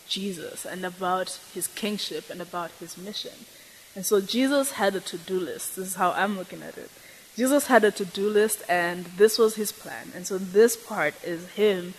Jesus 0.09 0.65
and 0.65 0.85
about 0.85 1.39
his 1.53 1.67
kingship 1.67 2.31
and 2.31 2.41
about 2.41 2.71
his 2.81 2.97
mission? 2.97 3.47
And 3.95 4.07
so 4.07 4.21
Jesus 4.21 4.73
had 4.73 4.95
a 4.95 5.01
to 5.01 5.19
do 5.19 5.39
list. 5.39 5.77
This 5.77 5.89
is 5.89 5.95
how 5.97 6.13
I'm 6.13 6.37
looking 6.39 6.63
at 6.63 6.79
it. 6.79 6.91
Jesus 7.37 7.67
had 7.67 7.85
a 7.85 7.91
to 7.91 8.05
do 8.05 8.29
list, 8.29 8.63
and 8.69 9.07
this 9.07 9.39
was 9.39 9.57
his 9.57 9.73
plan. 9.73 10.13
And 10.15 10.27
so 10.27 10.39
this 10.39 10.77
part 10.77 11.15
is 11.25 11.49
him 11.51 11.95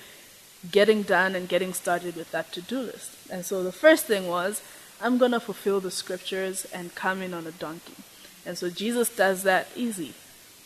getting 0.72 1.04
done 1.04 1.36
and 1.36 1.50
getting 1.50 1.74
started 1.74 2.16
with 2.16 2.32
that 2.32 2.52
to 2.54 2.62
do 2.62 2.80
list. 2.80 3.12
And 3.30 3.46
so 3.46 3.62
the 3.62 3.72
first 3.72 4.06
thing 4.06 4.28
was, 4.28 4.62
I'm 5.02 5.18
going 5.18 5.32
to 5.32 5.40
fulfill 5.40 5.82
the 5.82 5.92
scriptures 5.92 6.66
and 6.74 6.96
come 6.96 7.22
in 7.22 7.34
on 7.34 7.46
a 7.46 7.52
donkey. 7.52 7.96
And 8.46 8.58
so 8.58 8.70
Jesus 8.70 9.10
does 9.10 9.44
that 9.44 9.68
easy. 9.76 10.14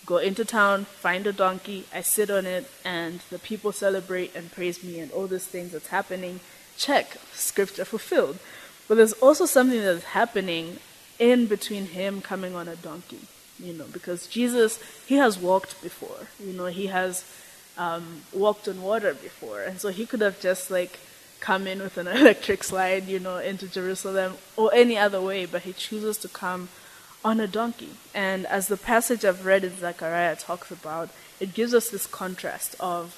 Go 0.06 0.18
into 0.18 0.44
town, 0.44 0.86
find 0.86 1.28
a 1.28 1.34
donkey, 1.34 1.86
I 1.94 2.02
sit 2.02 2.30
on 2.32 2.46
it, 2.46 2.70
and 2.84 3.20
the 3.30 3.40
people 3.40 3.72
celebrate 3.72 4.36
and 4.36 4.52
praise 4.52 4.84
me, 4.84 5.00
and 5.00 5.12
all 5.12 5.28
these 5.28 5.46
things 5.46 5.72
that's 5.72 5.88
happening. 5.88 6.40
Check, 6.78 7.18
scripture 7.34 7.86
fulfilled. 7.86 8.40
But 8.88 8.96
there's 8.96 9.14
also 9.14 9.46
something 9.46 9.80
that's 9.80 10.04
happening 10.04 10.80
in 11.20 11.46
between 11.46 11.86
him 11.88 12.22
coming 12.22 12.56
on 12.56 12.68
a 12.68 12.76
donkey, 12.76 13.20
you 13.60 13.74
know, 13.74 13.86
because 13.92 14.26
Jesus, 14.26 14.80
he 15.06 15.16
has 15.16 15.38
walked 15.38 15.82
before, 15.84 16.28
you 16.44 16.54
know, 16.54 16.66
he 16.66 16.88
has 16.88 17.24
um, 17.78 18.24
walked 18.34 18.68
on 18.68 18.82
water 18.82 19.14
before, 19.14 19.62
and 19.62 19.80
so 19.80 19.90
he 19.90 20.06
could 20.06 20.22
have 20.22 20.40
just 20.40 20.72
like 20.72 21.00
come 21.40 21.68
in 21.68 21.80
with 21.80 21.98
an 21.98 22.08
electric 22.18 22.64
slide, 22.64 23.08
you 23.08 23.20
know, 23.20 23.38
into 23.38 23.68
Jerusalem 23.68 24.34
or 24.58 24.74
any 24.74 24.98
other 24.98 25.22
way, 25.22 25.46
but 25.46 25.64
he 25.64 25.74
chooses 25.74 26.18
to 26.20 26.28
come 26.28 26.70
on 27.24 27.40
a 27.40 27.48
donkey. 27.48 27.92
And 28.14 28.46
as 28.46 28.68
the 28.68 28.78
passage 28.78 29.26
I've 29.26 29.46
read 29.46 29.64
in 29.64 29.78
Zechariah 29.78 30.36
talks 30.36 30.72
about, 30.72 31.10
it 31.40 31.54
gives 31.54 31.74
us 31.74 31.90
this 31.90 32.08
contrast 32.08 32.76
of 32.80 33.18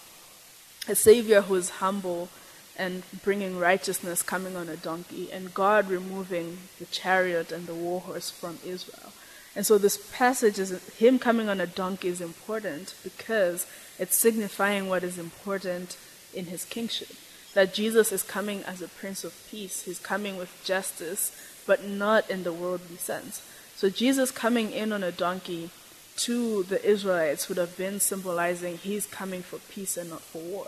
a 0.87 0.95
savior 0.95 1.41
who 1.41 1.55
is 1.55 1.69
humble 1.69 2.29
and 2.77 3.03
bringing 3.23 3.59
righteousness 3.59 4.23
coming 4.23 4.55
on 4.55 4.69
a 4.69 4.77
donkey, 4.77 5.29
and 5.31 5.53
God 5.53 5.89
removing 5.89 6.57
the 6.79 6.85
chariot 6.85 7.51
and 7.51 7.67
the 7.67 7.75
war 7.75 8.01
horse 8.01 8.31
from 8.31 8.57
Israel. 8.65 9.11
And 9.55 9.65
so 9.65 9.77
this 9.77 10.09
passage 10.13 10.57
is 10.57 10.71
him 10.95 11.19
coming 11.19 11.49
on 11.49 11.59
a 11.59 11.67
donkey 11.67 12.07
is 12.07 12.21
important 12.21 12.95
because 13.03 13.67
it's 13.99 14.15
signifying 14.15 14.87
what 14.87 15.03
is 15.03 15.19
important 15.19 15.97
in 16.33 16.45
his 16.45 16.63
kingship. 16.65 17.09
That 17.53 17.73
Jesus 17.73 18.13
is 18.13 18.23
coming 18.23 18.63
as 18.63 18.81
a 18.81 18.87
prince 18.87 19.25
of 19.25 19.35
peace. 19.51 19.83
He's 19.83 19.99
coming 19.99 20.37
with 20.37 20.63
justice, 20.63 21.35
but 21.67 21.85
not 21.85 22.29
in 22.29 22.43
the 22.43 22.53
worldly 22.53 22.95
sense. 22.95 23.41
So 23.81 23.89
Jesus 23.89 24.29
coming 24.29 24.73
in 24.73 24.93
on 24.93 25.01
a 25.01 25.11
donkey 25.11 25.71
to 26.17 26.61
the 26.61 26.85
Israelites 26.85 27.49
would 27.49 27.57
have 27.57 27.75
been 27.75 27.99
symbolizing 27.99 28.77
he's 28.77 29.07
coming 29.07 29.41
for 29.41 29.57
peace 29.57 29.97
and 29.97 30.11
not 30.11 30.21
for 30.21 30.37
war. 30.37 30.67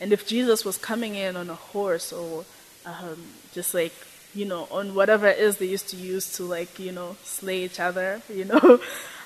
And 0.00 0.12
if 0.12 0.26
Jesus 0.26 0.64
was 0.64 0.76
coming 0.76 1.14
in 1.14 1.36
on 1.36 1.48
a 1.50 1.54
horse 1.54 2.12
or 2.12 2.44
um, 2.84 3.26
just 3.52 3.74
like 3.74 3.92
you 4.34 4.44
know, 4.44 4.66
on 4.72 4.96
whatever 4.96 5.28
it 5.28 5.38
is 5.38 5.58
they 5.58 5.66
used 5.66 5.88
to 5.90 5.96
use 5.96 6.32
to 6.32 6.42
like, 6.42 6.80
you 6.80 6.90
know, 6.90 7.16
slay 7.22 7.62
each 7.62 7.78
other, 7.78 8.22
you 8.28 8.44
know, 8.44 8.80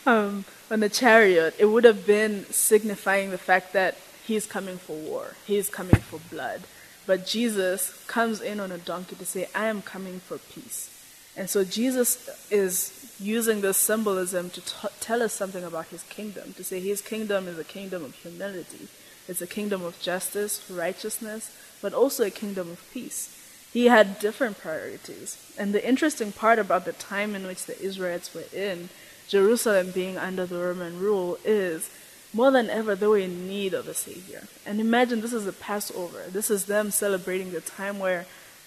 um, 0.04 0.44
on 0.70 0.82
a 0.82 0.90
chariot, 0.90 1.54
it 1.58 1.64
would 1.64 1.84
have 1.84 2.06
been 2.06 2.44
signifying 2.50 3.30
the 3.30 3.38
fact 3.38 3.72
that 3.72 3.96
he's 4.26 4.44
coming 4.44 4.76
for 4.76 4.94
war, 4.94 5.36
he's 5.46 5.70
coming 5.70 6.02
for 6.02 6.20
blood. 6.30 6.64
But 7.06 7.26
Jesus 7.26 8.04
comes 8.06 8.42
in 8.42 8.60
on 8.60 8.70
a 8.70 8.76
donkey 8.76 9.16
to 9.16 9.24
say, 9.24 9.48
I 9.54 9.68
am 9.68 9.80
coming 9.80 10.20
for 10.20 10.36
peace. 10.36 10.90
And 11.36 11.48
so 11.48 11.64
Jesus 11.64 12.28
is 12.50 12.98
using 13.18 13.60
this 13.60 13.76
symbolism 13.76 14.50
to 14.50 14.60
t- 14.60 14.88
tell 15.00 15.22
us 15.22 15.32
something 15.32 15.64
about 15.64 15.86
his 15.86 16.02
kingdom, 16.04 16.52
to 16.54 16.64
say 16.64 16.80
his 16.80 17.00
kingdom 17.00 17.48
is 17.48 17.58
a 17.58 17.64
kingdom 17.64 18.04
of 18.04 18.14
humility, 18.14 18.88
it's 19.28 19.40
a 19.40 19.46
kingdom 19.46 19.84
of 19.84 20.00
justice, 20.00 20.68
righteousness, 20.68 21.56
but 21.80 21.94
also 21.94 22.24
a 22.24 22.30
kingdom 22.30 22.70
of 22.70 22.92
peace. 22.92 23.38
He 23.72 23.86
had 23.86 24.18
different 24.18 24.58
priorities. 24.58 25.38
And 25.56 25.72
the 25.72 25.86
interesting 25.86 26.32
part 26.32 26.58
about 26.58 26.84
the 26.84 26.92
time 26.92 27.34
in 27.34 27.46
which 27.46 27.64
the 27.64 27.80
Israelites 27.80 28.34
were 28.34 28.44
in, 28.52 28.90
Jerusalem 29.28 29.92
being 29.92 30.18
under 30.18 30.44
the 30.44 30.58
Roman 30.58 30.98
rule, 30.98 31.38
is 31.44 31.88
more 32.34 32.50
than 32.50 32.68
ever 32.68 32.94
they 32.94 33.06
were 33.06 33.18
in 33.18 33.48
need 33.48 33.72
of 33.72 33.88
a 33.88 33.94
savior. 33.94 34.44
And 34.66 34.80
imagine 34.80 35.20
this 35.20 35.32
is 35.32 35.46
a 35.46 35.52
Passover. 35.52 36.24
This 36.28 36.50
is 36.50 36.66
them 36.66 36.90
celebrating 36.90 37.52
the 37.52 37.60
time 37.60 37.98
where 37.98 38.26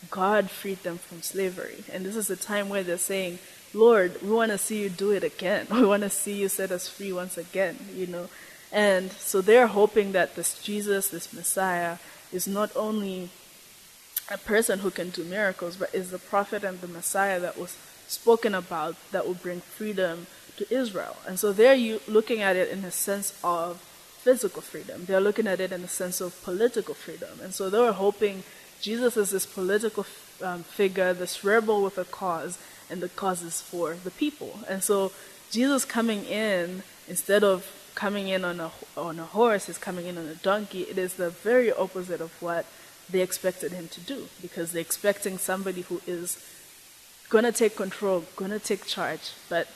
God 0.09 0.49
freed 0.49 0.83
them 0.83 0.97
from 0.97 1.21
slavery. 1.21 1.83
And 1.91 2.05
this 2.05 2.15
is 2.15 2.27
the 2.27 2.35
time 2.35 2.69
where 2.69 2.83
they're 2.83 2.97
saying, 2.97 3.39
Lord, 3.73 4.21
we 4.21 4.29
want 4.29 4.51
to 4.51 4.57
see 4.57 4.83
you 4.83 4.89
do 4.89 5.11
it 5.11 5.23
again. 5.23 5.67
We 5.71 5.85
want 5.85 6.03
to 6.03 6.09
see 6.09 6.33
you 6.33 6.49
set 6.49 6.71
us 6.71 6.87
free 6.87 7.11
once 7.11 7.37
again, 7.37 7.77
you 7.93 8.07
know. 8.07 8.29
And 8.71 9.11
so 9.11 9.41
they're 9.41 9.67
hoping 9.67 10.11
that 10.13 10.35
this 10.35 10.61
Jesus, 10.61 11.09
this 11.09 11.31
Messiah, 11.33 11.97
is 12.31 12.47
not 12.47 12.71
only 12.75 13.29
a 14.29 14.37
person 14.37 14.79
who 14.79 14.91
can 14.91 15.09
do 15.09 15.23
miracles, 15.23 15.75
but 15.75 15.93
is 15.93 16.11
the 16.11 16.19
prophet 16.19 16.63
and 16.63 16.81
the 16.81 16.87
Messiah 16.87 17.39
that 17.39 17.57
was 17.57 17.77
spoken 18.07 18.55
about 18.55 18.95
that 19.11 19.27
will 19.27 19.35
bring 19.35 19.61
freedom 19.61 20.27
to 20.57 20.73
Israel. 20.73 21.17
And 21.27 21.39
so 21.39 21.51
they're 21.51 21.99
looking 22.07 22.41
at 22.41 22.55
it 22.55 22.69
in 22.69 22.83
a 22.83 22.91
sense 22.91 23.37
of 23.43 23.77
physical 24.25 24.61
freedom. 24.61 25.05
They're 25.05 25.21
looking 25.21 25.47
at 25.47 25.59
it 25.59 25.71
in 25.71 25.81
the 25.81 25.87
sense 25.87 26.19
of 26.21 26.41
political 26.43 26.95
freedom. 26.95 27.39
And 27.43 27.53
so 27.53 27.69
they 27.69 27.79
were 27.79 27.91
hoping 27.91 28.43
Jesus 28.81 29.17
is 29.17 29.31
this 29.31 29.45
political 29.45 30.05
um, 30.43 30.63
figure, 30.63 31.13
this 31.13 31.43
rebel 31.43 31.83
with 31.83 31.97
a 31.97 32.05
cause, 32.05 32.57
and 32.89 33.01
the 33.01 33.09
cause 33.09 33.41
is 33.41 33.61
for 33.61 33.95
the 33.95 34.11
people. 34.11 34.59
And 34.69 34.83
so 34.83 35.11
Jesus 35.51 35.85
coming 35.85 36.25
in, 36.25 36.83
instead 37.07 37.43
of 37.43 37.71
coming 37.95 38.27
in 38.27 38.43
on 38.43 38.59
a, 38.59 38.71
on 38.97 39.19
a 39.19 39.25
horse, 39.25 39.69
is 39.69 39.77
coming 39.77 40.05
in 40.05 40.17
on 40.17 40.27
a 40.27 40.35
donkey. 40.35 40.81
It 40.81 40.97
is 40.97 41.13
the 41.15 41.29
very 41.29 41.71
opposite 41.71 42.21
of 42.21 42.31
what 42.41 42.65
they 43.09 43.21
expected 43.21 43.71
him 43.71 43.87
to 43.89 44.01
do 44.01 44.27
because 44.41 44.71
they're 44.71 44.81
expecting 44.81 45.37
somebody 45.37 45.81
who 45.81 46.01
is 46.05 46.43
going 47.29 47.43
to 47.43 47.51
take 47.51 47.75
control, 47.75 48.25
going 48.35 48.51
to 48.51 48.59
take 48.59 48.85
charge, 48.85 49.31
but 49.49 49.67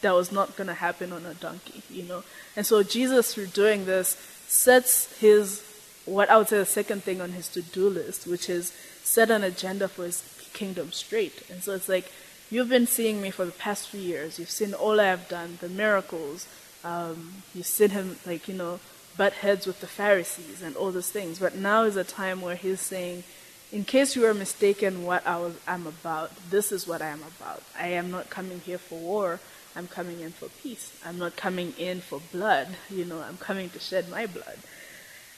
that 0.00 0.12
was 0.12 0.32
not 0.32 0.56
going 0.56 0.66
to 0.66 0.74
happen 0.74 1.12
on 1.12 1.26
a 1.26 1.34
donkey, 1.34 1.82
you 1.90 2.02
know. 2.02 2.22
And 2.56 2.66
so 2.66 2.82
Jesus, 2.82 3.34
through 3.34 3.48
doing 3.48 3.84
this, 3.84 4.16
sets 4.48 5.16
his, 5.18 5.62
what 6.10 6.28
I 6.28 6.36
would 6.36 6.48
say 6.48 6.58
the 6.58 6.66
second 6.66 7.04
thing 7.04 7.20
on 7.20 7.32
his 7.32 7.48
to-do 7.48 7.88
list, 7.88 8.26
which 8.26 8.50
is 8.50 8.72
set 9.02 9.30
an 9.30 9.44
agenda 9.44 9.86
for 9.88 10.04
his 10.04 10.22
kingdom 10.52 10.90
straight. 10.92 11.42
And 11.50 11.62
so 11.62 11.72
it's 11.72 11.88
like, 11.88 12.10
you've 12.50 12.68
been 12.68 12.86
seeing 12.86 13.22
me 13.22 13.30
for 13.30 13.44
the 13.44 13.52
past 13.52 13.88
few 13.88 14.00
years. 14.00 14.38
You've 14.38 14.50
seen 14.50 14.74
all 14.74 15.00
I 15.00 15.04
have 15.04 15.28
done, 15.28 15.58
the 15.60 15.68
miracles. 15.68 16.48
Um, 16.84 17.42
you've 17.54 17.66
seen 17.66 17.90
him, 17.90 18.16
like, 18.26 18.48
you 18.48 18.54
know, 18.54 18.80
butt 19.16 19.34
heads 19.34 19.66
with 19.66 19.80
the 19.80 19.86
Pharisees 19.86 20.62
and 20.62 20.74
all 20.76 20.90
those 20.90 21.10
things. 21.10 21.38
But 21.38 21.54
now 21.54 21.84
is 21.84 21.96
a 21.96 22.04
time 22.04 22.40
where 22.40 22.56
he's 22.56 22.80
saying, 22.80 23.22
in 23.70 23.84
case 23.84 24.16
you 24.16 24.26
are 24.26 24.34
mistaken 24.34 25.04
what 25.04 25.24
I 25.24 25.36
was, 25.38 25.54
I'm 25.68 25.86
about, 25.86 26.32
this 26.50 26.72
is 26.72 26.88
what 26.88 27.00
I 27.00 27.08
am 27.08 27.22
about. 27.22 27.62
I 27.78 27.88
am 27.88 28.10
not 28.10 28.28
coming 28.30 28.60
here 28.60 28.78
for 28.78 28.98
war. 28.98 29.38
I'm 29.76 29.86
coming 29.86 30.18
in 30.18 30.32
for 30.32 30.48
peace. 30.48 30.92
I'm 31.06 31.18
not 31.18 31.36
coming 31.36 31.72
in 31.78 32.00
for 32.00 32.20
blood. 32.32 32.66
You 32.90 33.04
know, 33.04 33.20
I'm 33.20 33.36
coming 33.36 33.70
to 33.70 33.78
shed 33.78 34.10
my 34.10 34.26
blood. 34.26 34.58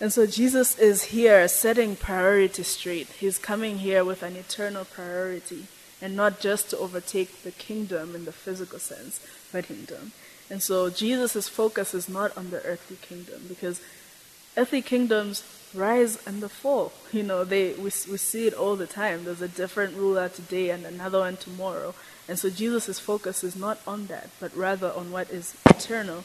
And 0.03 0.13
so 0.13 0.27
Jesus 0.27 0.77
is 0.81 1.05
here 1.15 1.47
setting 1.47 1.95
priority 1.95 2.65
straight. 2.65 3.07
He's 3.07 3.39
coming 3.39 3.79
here 3.79 4.05
with 4.05 4.25
an 4.25 4.35
eternal 4.35 4.85
priority 4.85 5.67
and 6.03 6.17
not 6.17 6.41
just 6.41 6.71
to 6.71 6.79
overtake 6.79 7.45
the 7.45 7.53
kingdom 7.53 8.17
in 8.17 8.25
the 8.25 8.33
physical 8.33 8.81
sense, 8.81 9.25
but 9.53 9.69
kingdom. 9.69 10.11
And 10.51 10.61
so 10.61 10.91
Jesus' 10.91 11.49
focus 11.49 11.95
is 11.95 12.09
not 12.09 12.37
on 12.37 12.51
the 12.51 12.61
earthly 12.65 12.97
kingdom 12.97 13.43
because 13.47 13.81
earthly 14.57 14.83
kingdoms 14.83 15.45
rise 15.73 16.19
and 16.27 16.43
the 16.43 16.49
fall. 16.49 16.93
You 17.13 17.23
know, 17.23 17.45
they 17.45 17.75
we, 17.75 17.85
we 17.85 18.19
see 18.19 18.49
it 18.49 18.55
all 18.55 18.75
the 18.75 18.89
time. 18.89 19.23
There's 19.23 19.41
a 19.41 19.47
different 19.47 19.95
ruler 19.97 20.29
today 20.29 20.71
and 20.71 20.85
another 20.85 21.21
one 21.21 21.37
tomorrow. 21.37 21.95
And 22.27 22.41
so 22.41 22.51
Jesus' 22.51 22.99
focus 22.99 23.45
is 23.45 23.55
not 23.55 23.79
on 23.87 24.09
that, 24.09 24.31
but 24.41 24.57
rather 24.57 24.91
on 24.91 25.13
what 25.13 25.31
is 25.31 25.55
eternal. 25.67 26.25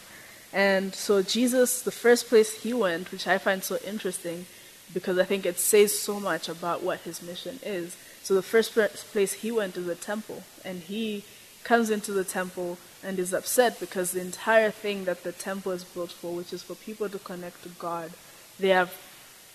And 0.54 0.96
so 0.96 1.22
Jesus, 1.22 1.82
the 1.82 1.92
first 1.92 2.28
place 2.28 2.64
he 2.64 2.74
went, 2.74 3.12
which 3.12 3.28
I 3.28 3.38
find 3.38 3.64
so 3.64 3.78
interesting, 3.86 4.46
because 4.94 5.20
I 5.20 5.26
think 5.26 5.46
it 5.46 5.60
says 5.60 5.98
so 5.98 6.20
much 6.20 6.48
about 6.48 6.84
what 6.84 7.02
his 7.02 7.22
mission 7.22 7.60
is. 7.64 7.98
So 8.24 8.34
the 8.34 8.42
first 8.42 8.74
place 8.74 9.34
he 9.34 9.52
went 9.52 9.78
is 9.78 9.86
the 9.86 9.96
temple, 9.96 10.44
and 10.64 10.82
he 10.82 11.24
comes 11.64 11.90
into 11.90 12.12
the 12.12 12.24
temple 12.24 12.78
and 13.04 13.20
is 13.20 13.34
upset 13.34 13.80
because 13.80 14.12
the 14.12 14.22
entire 14.22 14.72
thing 14.72 15.06
that 15.06 15.24
the 15.24 15.32
temple 15.32 15.72
is 15.74 15.84
built 15.84 16.12
for, 16.12 16.34
which 16.34 16.54
is 16.54 16.64
for 16.64 16.76
people 16.76 17.10
to 17.10 17.20
connect 17.20 17.64
to 17.64 17.70
God, 17.70 18.12
they 18.60 18.70
have 18.70 18.94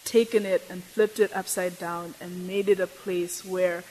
taken 0.05 0.45
it 0.45 0.63
and 0.69 0.83
flipped 0.83 1.19
it 1.19 1.35
upside 1.35 1.79
down 1.79 2.15
and 2.21 2.47
made 2.47 2.69
it 2.69 2.81
a 2.81 2.87
place 2.87 3.45
where 3.45 3.83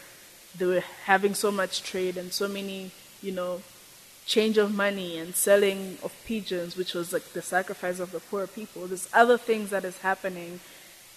they 0.57 0.65
were 0.65 0.83
having 1.05 1.33
so 1.33 1.51
much 1.51 1.83
trade 1.83 2.17
and 2.17 2.31
so 2.31 2.47
many, 2.47 2.91
you 3.21 3.31
know, 3.31 3.61
change 4.31 4.57
of 4.57 4.73
money 4.73 5.17
and 5.17 5.35
selling 5.35 5.97
of 6.01 6.13
pigeons, 6.25 6.77
which 6.77 6.93
was 6.93 7.11
like 7.11 7.33
the 7.33 7.41
sacrifice 7.41 7.99
of 7.99 8.11
the 8.13 8.19
poor 8.21 8.47
people. 8.47 8.87
There's 8.87 9.09
other 9.13 9.37
things 9.37 9.71
that 9.71 9.83
is 9.83 9.97
happening 9.97 10.61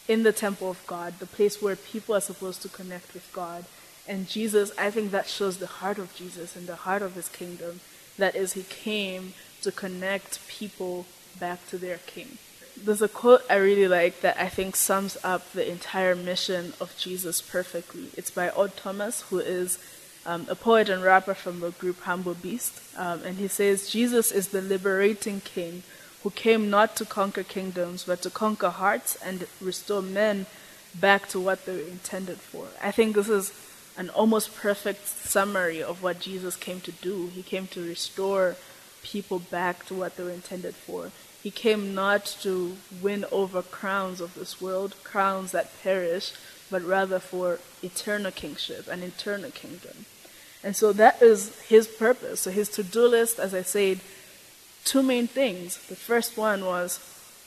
in 0.09 0.25
the 0.25 0.33
temple 0.33 0.69
of 0.69 0.85
God, 0.89 1.21
the 1.21 1.27
place 1.27 1.63
where 1.63 1.77
people 1.77 2.17
are 2.17 2.21
supposed 2.21 2.61
to 2.63 2.69
connect 2.69 3.15
with 3.15 3.31
God. 3.33 3.67
And 4.09 4.29
Jesus, 4.29 4.73
I 4.77 4.91
think 4.91 5.13
that 5.13 5.29
shows 5.29 5.59
the 5.59 5.79
heart 5.79 5.99
of 5.99 6.15
Jesus 6.17 6.57
and 6.57 6.67
the 6.67 6.83
heart 6.87 7.03
of 7.03 7.15
his 7.15 7.29
kingdom. 7.29 7.79
That 8.19 8.35
is, 8.35 8.55
he 8.55 8.65
came 8.65 9.35
to 9.63 9.71
connect 9.71 10.47
people 10.49 11.07
back 11.39 11.67
to 11.69 11.79
their 11.79 11.99
king. 11.99 12.39
There's 12.77 13.01
a 13.01 13.09
quote 13.09 13.43
I 13.49 13.55
really 13.55 13.87
like 13.87 14.23
that 14.23 14.37
I 14.41 14.49
think 14.49 14.75
sums 14.75 15.17
up 15.23 15.53
the 15.53 15.71
entire 15.71 16.17
mission 16.17 16.73
of 16.81 16.99
Jesus 16.99 17.41
perfectly. 17.41 18.09
It's 18.17 18.33
by 18.33 18.51
Odd 18.51 18.77
Thomas, 18.77 19.23
who 19.31 19.39
is 19.39 19.79
um, 20.27 20.47
a 20.49 20.55
poet 20.55 20.89
and 20.89 21.03
rapper 21.03 21.35
from 21.35 21.61
the 21.61 21.71
group 21.71 22.01
Humble 22.03 22.35
Beast. 22.35 22.81
Um, 22.97 23.23
and 23.25 23.37
he 23.39 23.49
says, 23.49 23.91
Jesus 23.91 24.33
is 24.33 24.49
the 24.49 24.63
liberating 24.63 25.41
king 25.41 25.83
who 26.23 26.31
came 26.31 26.71
not 26.71 26.97
to 26.97 27.05
conquer 27.05 27.43
kingdoms, 27.43 28.05
but 28.05 28.23
to 28.23 28.31
conquer 28.31 28.71
hearts 28.71 29.17
and 29.17 29.47
restore 29.61 30.03
men 30.03 30.47
back 30.95 31.29
to 31.29 31.41
what 31.41 31.67
they 31.67 31.77
were 31.77 31.83
intended 31.83 32.39
for. 32.39 32.67
I 32.83 32.91
think 32.91 33.15
this 33.15 33.29
is 33.29 33.53
an 33.97 34.11
almost 34.11 34.57
perfect 34.57 35.07
summary 35.07 35.83
of 35.83 36.03
what 36.03 36.21
Jesus 36.21 36.57
came 36.57 36.81
to 36.81 36.93
do. 36.93 37.29
He 37.29 37.43
came 37.43 37.67
to 37.69 37.87
restore 37.87 38.57
people 39.03 39.39
back 39.39 39.85
to 39.87 39.95
what 39.95 40.17
they 40.17 40.25
were 40.25 40.31
intended 40.31 40.75
for. 40.75 41.11
He 41.43 41.51
came 41.51 41.95
not 41.95 42.25
to 42.41 42.79
win 43.03 43.27
over 43.31 43.61
crowns 43.61 44.21
of 44.23 44.35
this 44.35 44.63
world, 44.63 44.95
crowns 45.05 45.53
that 45.53 45.83
perish, 45.83 46.33
but 46.71 46.83
rather 46.83 47.19
for 47.19 47.61
eternal 47.83 48.33
kingship, 48.33 48.89
an 48.89 49.03
eternal 49.03 49.51
kingdom. 49.51 50.07
And 50.65 50.75
so 50.75 50.95
that 50.95 51.21
is 51.21 51.61
his 51.61 51.87
purpose. 51.87 52.41
So 52.41 52.51
his 52.51 52.71
to 52.71 52.83
do 52.83 53.07
list, 53.07 53.39
as 53.39 53.55
I 53.55 53.63
said, 53.63 54.01
two 54.85 55.03
main 55.03 55.29
things. 55.29 55.77
The 55.77 55.95
first 55.95 56.39
one 56.39 56.65
was 56.65 56.99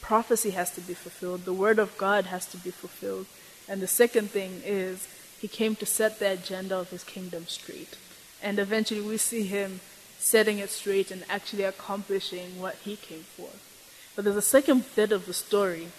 prophecy 0.01 0.51
has 0.51 0.71
to 0.71 0.81
be 0.81 0.93
fulfilled, 0.93 1.43
the 1.43 1.51
word 1.51 1.79
of 1.79 1.97
God 1.97 2.25
has 2.25 2.45
to 2.47 2.57
be 2.57 2.69
fulfilled. 2.71 3.25
And 3.67 3.81
the 3.81 3.87
second 3.87 4.29
thing 4.29 4.61
is 4.63 5.07
he 5.41 5.47
came 5.47 5.75
to 5.77 5.85
set 5.85 6.19
the 6.19 6.31
agenda 6.31 6.77
of 6.77 6.91
his 6.91 7.03
kingdom 7.03 7.47
straight. 7.47 7.97
And 8.41 8.59
eventually 8.59 9.01
we 9.01 9.17
see 9.17 9.43
him 9.43 9.81
setting 10.19 10.59
it 10.59 10.69
straight 10.69 11.11
and 11.11 11.25
actually 11.27 11.63
accomplishing 11.63 12.61
what 12.61 12.75
he 12.75 12.95
came 12.95 13.25
for. 13.35 13.49
But 14.15 14.25
there's 14.25 14.37
a 14.37 14.41
second 14.41 14.85
bit 14.95 15.11
of 15.11 15.25
the 15.25 15.33
story. 15.33 15.89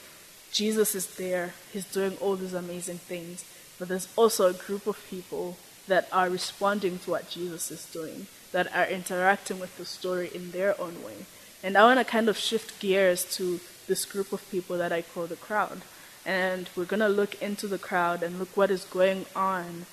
Jesus 0.52 0.94
is 0.94 1.16
there, 1.16 1.54
he's 1.72 1.84
doing 1.84 2.16
all 2.20 2.36
these 2.36 2.54
amazing 2.54 2.98
things, 2.98 3.44
but 3.78 3.88
there's 3.88 4.08
also 4.16 4.46
a 4.46 4.54
group 4.54 4.86
of 4.86 4.98
people 5.10 5.56
that 5.88 6.08
are 6.12 6.30
responding 6.30 6.98
to 7.00 7.10
what 7.10 7.28
Jesus 7.28 7.70
is 7.70 7.84
doing, 7.86 8.26
that 8.52 8.74
are 8.74 8.86
interacting 8.86 9.58
with 9.58 9.76
the 9.76 9.84
story 9.84 10.30
in 10.34 10.52
their 10.52 10.80
own 10.80 11.02
way. 11.02 11.26
And 11.62 11.76
I 11.76 11.82
want 11.82 11.98
to 11.98 12.04
kind 12.04 12.28
of 12.28 12.38
shift 12.38 12.78
gears 12.78 13.24
to 13.36 13.60
this 13.86 14.04
group 14.04 14.32
of 14.32 14.48
people 14.50 14.78
that 14.78 14.92
I 14.92 15.02
call 15.02 15.26
the 15.26 15.36
crowd. 15.36 15.80
And 16.24 16.68
we're 16.76 16.84
going 16.84 17.00
to 17.00 17.08
look 17.08 17.40
into 17.42 17.66
the 17.66 17.78
crowd 17.78 18.22
and 18.22 18.38
look 18.38 18.56
what 18.56 18.70
is 18.70 18.84
going 18.84 19.26
on 19.34 19.86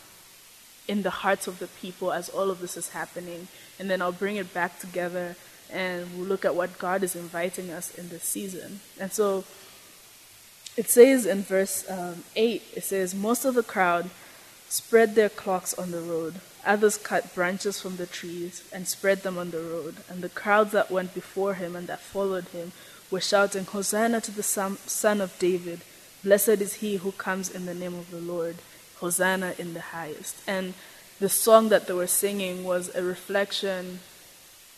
in 0.87 1.01
the 1.01 1.09
hearts 1.09 1.47
of 1.47 1.59
the 1.59 1.67
people 1.67 2.11
as 2.11 2.29
all 2.29 2.51
of 2.51 2.59
this 2.59 2.77
is 2.77 2.89
happening. 2.89 3.47
And 3.79 3.89
then 3.89 4.01
I'll 4.01 4.11
bring 4.11 4.35
it 4.35 4.53
back 4.53 4.79
together 4.79 5.35
and 5.71 6.05
we'll 6.15 6.27
look 6.27 6.45
at 6.45 6.55
what 6.55 6.77
God 6.77 7.01
is 7.01 7.15
inviting 7.15 7.71
us 7.71 7.95
in 7.95 8.09
this 8.09 8.23
season. 8.23 8.81
And 8.99 9.11
so 9.11 9.43
it 10.77 10.89
says 10.89 11.25
in 11.25 11.41
verse 11.41 11.89
um, 11.89 12.23
8, 12.35 12.61
it 12.75 12.83
says, 12.83 13.15
Most 13.15 13.45
of 13.45 13.55
the 13.55 13.63
crowd 13.63 14.09
spread 14.69 15.15
their 15.15 15.29
cloaks 15.29 15.73
on 15.73 15.91
the 15.91 16.01
road. 16.01 16.35
Others 16.65 16.97
cut 16.97 17.35
branches 17.35 17.79
from 17.79 17.97
the 17.97 18.05
trees 18.05 18.63
and 18.73 18.87
spread 18.87 19.23
them 19.23 19.37
on 19.37 19.51
the 19.51 19.61
road. 19.61 19.97
And 20.09 20.21
the 20.21 20.29
crowds 20.29 20.71
that 20.71 20.91
went 20.91 21.13
before 21.13 21.53
him 21.55 21.75
and 21.75 21.87
that 21.87 21.99
followed 21.99 22.45
him 22.45 22.71
were 23.11 23.21
shouting, 23.21 23.65
Hosanna 23.65 24.21
to 24.21 24.31
the 24.31 24.43
Son 24.43 25.21
of 25.21 25.37
David. 25.37 25.81
Blessed 26.23 26.61
is 26.61 26.75
he 26.75 26.97
who 26.97 27.11
comes 27.11 27.49
in 27.49 27.65
the 27.65 27.75
name 27.75 27.93
of 27.93 28.09
the 28.09 28.17
Lord. 28.17 28.57
Hosanna 28.97 29.53
in 29.59 29.73
the 29.73 29.81
highest. 29.81 30.37
And 30.47 30.73
the 31.19 31.29
song 31.29 31.69
that 31.69 31.87
they 31.87 31.93
were 31.93 32.07
singing 32.07 32.63
was 32.63 32.93
a 32.95 33.03
reflection 33.03 33.99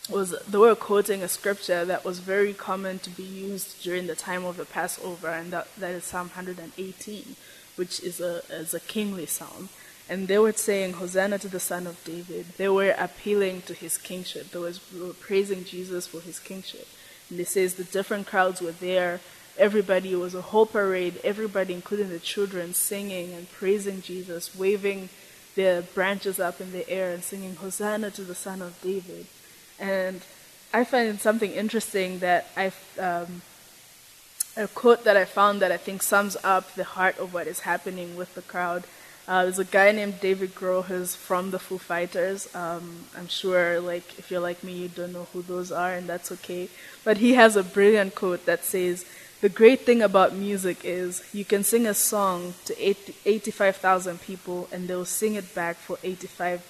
was 0.09 0.35
they 0.47 0.57
were 0.57 0.75
quoting 0.75 1.21
a 1.21 1.27
scripture 1.27 1.83
that 1.83 2.05
was 2.05 2.19
very 2.19 2.53
common 2.53 2.99
to 2.99 3.09
be 3.09 3.23
used 3.23 3.81
during 3.83 4.07
the 4.07 4.15
time 4.15 4.45
of 4.45 4.57
the 4.57 4.65
Passover, 4.65 5.27
and 5.27 5.51
that, 5.51 5.67
that 5.75 5.91
is 5.91 6.05
Psalm 6.05 6.27
118, 6.27 7.35
which 7.75 7.99
is 8.01 8.21
a, 8.21 8.41
is 8.49 8.73
a 8.73 8.79
kingly 8.79 9.25
psalm. 9.25 9.69
And 10.09 10.27
they 10.27 10.37
were 10.37 10.53
saying, 10.53 10.93
Hosanna 10.93 11.37
to 11.39 11.49
the 11.49 11.59
Son 11.59 11.85
of 11.85 12.01
David. 12.03 12.45
They 12.57 12.69
were 12.69 12.95
appealing 12.97 13.63
to 13.63 13.73
his 13.73 13.97
kingship. 13.97 14.51
They, 14.51 14.59
were 14.59 15.13
praising 15.19 15.65
Jesus 15.65 16.07
for 16.07 16.21
his 16.21 16.39
kingship. 16.39 16.87
And 17.29 17.39
it 17.39 17.47
says 17.47 17.75
the 17.75 17.83
different 17.83 18.27
crowds 18.27 18.61
were 18.61 18.71
there. 18.71 19.19
Everybody, 19.57 20.15
was 20.15 20.35
a 20.35 20.41
whole 20.41 20.65
parade, 20.65 21.19
everybody, 21.23 21.73
including 21.73 22.09
the 22.09 22.19
children, 22.19 22.73
singing 22.73 23.33
and 23.33 23.51
praising 23.51 24.01
Jesus, 24.01 24.55
waving 24.55 25.09
their 25.55 25.81
branches 25.81 26.39
up 26.39 26.61
in 26.61 26.71
the 26.71 26.87
air 26.89 27.11
and 27.11 27.23
singing 27.23 27.55
Hosanna 27.55 28.11
to 28.11 28.21
the 28.21 28.35
Son 28.35 28.61
of 28.61 28.79
David. 28.81 29.25
And 29.79 30.21
I 30.73 30.83
find 30.83 31.19
something 31.19 31.51
interesting 31.51 32.19
that 32.19 32.47
I 32.55 32.71
um, 32.99 33.41
a 34.57 34.67
quote 34.67 35.03
that 35.03 35.15
I 35.15 35.25
found 35.25 35.61
that 35.61 35.71
I 35.71 35.77
think 35.77 36.01
sums 36.01 36.35
up 36.43 36.73
the 36.73 36.83
heart 36.83 37.17
of 37.19 37.33
what 37.33 37.47
is 37.47 37.61
happening 37.61 38.15
with 38.15 38.33
the 38.35 38.41
crowd. 38.41 38.83
Uh, 39.27 39.43
there's 39.43 39.59
a 39.59 39.65
guy 39.65 39.91
named 39.91 40.21
David 40.21 40.55
Grohl 40.55 40.85
who's 40.85 41.13
from 41.13 41.51
the 41.51 41.59
Foo 41.59 41.77
Fighters. 41.77 42.47
Um, 42.55 43.03
I'm 43.17 43.27
sure, 43.27 43.81
like, 43.81 44.17
if 44.17 44.31
you're 44.31 44.39
like 44.39 44.63
me, 44.63 44.71
you 44.71 44.87
don't 44.87 45.11
know 45.11 45.27
who 45.33 45.41
those 45.41 45.69
are, 45.69 45.93
and 45.93 46.07
that's 46.07 46.31
okay. 46.31 46.69
But 47.03 47.17
he 47.17 47.33
has 47.33 47.57
a 47.57 47.63
brilliant 47.63 48.15
quote 48.15 48.45
that 48.45 48.63
says, 48.63 49.05
"The 49.41 49.49
great 49.49 49.81
thing 49.81 50.01
about 50.01 50.33
music 50.33 50.85
is 50.85 51.23
you 51.33 51.43
can 51.43 51.65
sing 51.65 51.85
a 51.85 51.93
song 51.93 52.53
to 52.65 52.73
80 52.81 53.15
85,000 53.25 54.21
people, 54.21 54.69
and 54.71 54.87
they'll 54.87 55.03
sing 55.03 55.35
it 55.35 55.53
back 55.53 55.75
for 55.75 55.97
85 56.03 56.61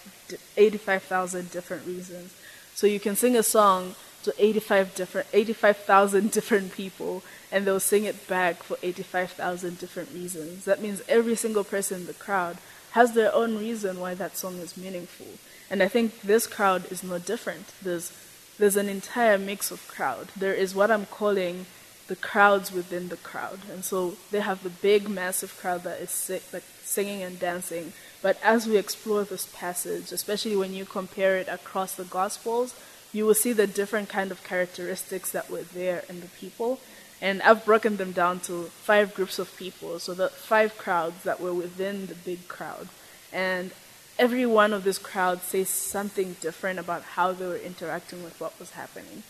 85,000 0.58 1.52
different 1.52 1.86
reasons. 1.86 2.34
So 2.74 2.88
you 2.88 3.00
can 3.00 3.16
sing 3.16 3.36
a 3.36 3.44
song 3.44 3.96
to 4.28 4.44
85 4.44 4.94
different 4.94 5.28
85,000 5.32 6.32
different 6.38 6.74
people 6.74 7.24
and 7.50 7.66
they'll 7.66 7.80
sing 7.80 8.04
it 8.04 8.28
back 8.28 8.62
for 8.62 8.78
85,000 8.84 9.80
different 9.80 10.10
reasons. 10.14 10.66
That 10.66 10.82
means 10.82 11.02
every 11.08 11.36
single 11.36 11.64
person 11.64 12.02
in 12.02 12.08
the 12.08 12.14
crowd 12.14 12.58
has 12.92 13.14
their 13.14 13.34
own 13.34 13.58
reason 13.58 14.00
why 14.00 14.16
that 14.16 14.36
song 14.36 14.58
is 14.58 14.76
meaningful. 14.76 15.28
And 15.70 15.82
I 15.82 15.88
think 15.88 16.22
this 16.22 16.46
crowd 16.46 16.92
is 16.92 17.04
no 17.04 17.20
different. 17.20 17.74
There's 17.82 18.12
there's 18.60 18.76
an 18.76 18.90
entire 18.90 19.38
mix 19.38 19.70
of 19.72 19.88
crowd. 19.88 20.30
There 20.36 20.54
is 20.54 20.74
what 20.74 20.90
I'm 20.90 21.06
calling 21.06 21.68
the 22.08 22.16
crowds 22.16 22.72
within 22.72 23.10
the 23.10 23.18
crowd. 23.18 23.60
And 23.72 23.86
so 23.86 24.18
they 24.32 24.40
have 24.40 24.64
the 24.64 24.70
big 24.70 25.08
massive 25.08 25.56
crowd 25.58 25.84
that 25.84 26.02
is 26.02 26.32
like 26.52 26.64
singing 26.84 27.22
and 27.22 27.40
dancing. 27.40 27.94
But 28.22 28.40
as 28.44 28.66
we 28.66 28.78
explore 28.78 29.24
this 29.24 29.46
passage, 29.54 30.12
especially 30.12 30.56
when 30.56 30.74
you 30.74 30.86
compare 30.86 31.38
it 31.38 31.48
across 31.48 31.94
the 31.94 32.06
gospels, 32.06 32.74
you 33.18 33.26
will 33.26 33.34
see 33.34 33.54
the 33.54 33.68
different 33.68 34.08
kind 34.10 34.32
of 34.32 34.44
characteristics 34.44 35.32
that 35.32 35.50
were 35.50 35.64
there 35.64 36.04
in 36.08 36.22
the 36.22 36.28
people 36.28 36.80
and 37.22 37.42
I've 37.42 37.66
broken 37.66 37.98
them 37.98 38.12
down 38.12 38.42
to 38.42 38.66
five 38.66 39.16
groups 39.16 39.40
of 39.40 39.56
people, 39.58 40.00
so 40.00 40.14
the 40.14 40.30
five 40.30 40.78
crowds 40.78 41.24
that 41.24 41.42
were 41.42 41.54
within 41.54 42.06
the 42.06 42.14
big 42.14 42.48
crowd. 42.48 42.90
And 43.34 43.72
every 44.20 44.46
one 44.46 44.72
of 44.72 44.84
these 44.84 45.00
crowds 45.00 45.44
says 45.44 45.70
something 45.70 46.36
different 46.42 46.78
about 46.78 47.02
how 47.02 47.32
they 47.32 47.48
were 47.48 47.58
interacting 47.58 48.24
with 48.24 48.40
what 48.40 48.58
was 48.60 48.72
happening. 48.72 49.24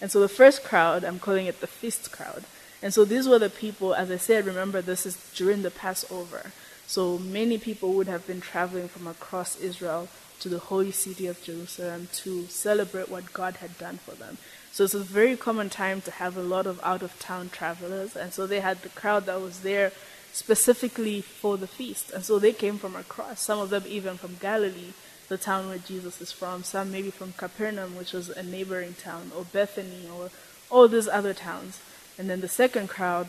And 0.00 0.10
so 0.10 0.20
the 0.20 0.28
first 0.28 0.64
crowd, 0.64 1.04
I'm 1.04 1.18
calling 1.18 1.46
it 1.46 1.60
the 1.60 1.66
feast 1.66 2.10
crowd. 2.10 2.44
And 2.82 2.94
so 2.94 3.04
these 3.04 3.28
were 3.28 3.38
the 3.38 3.50
people, 3.50 3.94
as 3.94 4.10
I 4.10 4.16
said, 4.16 4.46
remember 4.46 4.80
this 4.80 5.04
is 5.04 5.16
during 5.34 5.62
the 5.62 5.70
Passover. 5.70 6.52
So 6.86 7.18
many 7.18 7.58
people 7.58 7.92
would 7.94 8.08
have 8.08 8.26
been 8.26 8.40
traveling 8.40 8.88
from 8.88 9.06
across 9.06 9.60
Israel 9.60 10.08
to 10.40 10.48
the 10.48 10.58
holy 10.58 10.92
city 10.92 11.26
of 11.26 11.42
Jerusalem 11.42 12.08
to 12.14 12.46
celebrate 12.46 13.08
what 13.08 13.32
God 13.32 13.56
had 13.56 13.78
done 13.78 13.98
for 13.98 14.12
them. 14.12 14.38
So 14.72 14.84
it's 14.84 14.94
a 14.94 15.00
very 15.00 15.36
common 15.36 15.70
time 15.70 16.02
to 16.02 16.10
have 16.10 16.36
a 16.36 16.42
lot 16.42 16.66
of 16.66 16.80
out 16.82 17.02
of 17.02 17.18
town 17.18 17.48
travelers. 17.50 18.14
And 18.14 18.32
so 18.32 18.46
they 18.46 18.60
had 18.60 18.82
the 18.82 18.90
crowd 18.90 19.24
that 19.26 19.40
was 19.40 19.60
there 19.60 19.92
specifically 20.32 21.22
for 21.22 21.56
the 21.56 21.66
feast. 21.66 22.10
And 22.10 22.24
so 22.24 22.38
they 22.38 22.52
came 22.52 22.76
from 22.76 22.94
across, 22.94 23.40
some 23.40 23.58
of 23.58 23.70
them 23.70 23.84
even 23.86 24.18
from 24.18 24.36
Galilee, 24.40 24.92
the 25.28 25.38
town 25.38 25.68
where 25.68 25.78
Jesus 25.78 26.20
is 26.20 26.30
from, 26.30 26.62
some 26.62 26.92
maybe 26.92 27.10
from 27.10 27.32
Capernaum, 27.32 27.96
which 27.96 28.12
was 28.12 28.28
a 28.28 28.42
neighboring 28.42 28.94
town, 28.94 29.32
or 29.36 29.44
Bethany, 29.44 30.08
or 30.14 30.30
all 30.70 30.88
these 30.88 31.08
other 31.08 31.32
towns. 31.32 31.80
And 32.18 32.28
then 32.28 32.42
the 32.42 32.48
second 32.48 32.88
crowd 32.88 33.28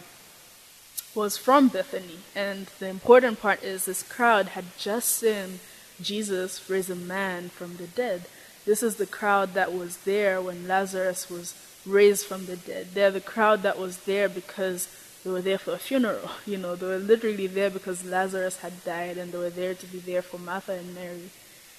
was 1.16 1.38
from 1.38 1.70
Bethany. 1.70 2.20
And 2.36 2.68
the 2.80 2.88
important 2.90 3.42
part 3.42 3.64
is 3.64 3.86
this 3.86 4.04
crowd 4.04 4.50
had 4.50 4.66
just 4.78 5.10
seen 5.10 5.60
Jesus 6.02 6.70
raise 6.70 6.90
a 6.90 6.96
man 6.96 7.50
from 7.50 7.78
the 7.78 7.88
dead. 7.88 8.26
This 8.66 8.84
is 8.84 8.96
the 8.96 9.06
crowd 9.06 9.54
that 9.54 9.74
was 9.74 9.98
there 9.98 10.42
when 10.42 10.68
Lazarus 10.68 11.30
was 11.30 11.56
raised 11.86 12.26
from 12.26 12.46
the 12.46 12.58
dead. 12.58 12.90
They're 12.94 13.12
the 13.12 13.22
crowd 13.22 13.64
that 13.64 13.80
was 13.80 14.00
there 14.00 14.28
because 14.28 14.88
they 15.24 15.32
were 15.32 15.42
there 15.42 15.58
for 15.58 15.74
a 15.74 15.78
funeral. 15.78 16.32
You 16.46 16.58
know, 16.58 16.76
they 16.76 16.88
were 16.88 16.98
literally 16.98 17.48
there 17.48 17.70
because 17.70 18.06
Lazarus 18.06 18.58
had 18.58 18.84
died 18.84 19.18
and 19.18 19.32
they 19.32 19.38
were 19.38 19.50
there 19.50 19.74
to 19.74 19.86
be 19.88 20.00
there 20.00 20.22
for 20.22 20.38
Martha 20.38 20.74
and 20.74 20.94
Mary. 20.94 21.30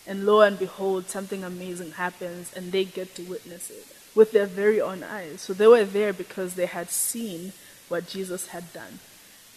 And 0.06 0.24
lo 0.24 0.40
and 0.40 0.58
behold, 0.58 1.08
something 1.08 1.44
amazing 1.44 1.92
happens 1.92 2.52
and 2.56 2.72
they 2.72 2.84
get 2.84 3.14
to 3.16 3.22
witness 3.22 3.70
it 3.70 3.86
with 4.14 4.32
their 4.32 4.46
very 4.46 4.80
own 4.80 5.02
eyes. 5.02 5.42
So 5.42 5.52
they 5.52 5.66
were 5.66 5.84
there 5.84 6.12
because 6.12 6.54
they 6.54 6.66
had 6.66 6.90
seen 6.90 7.52
what 7.88 8.08
Jesus 8.08 8.48
had 8.48 8.72
done. 8.72 9.00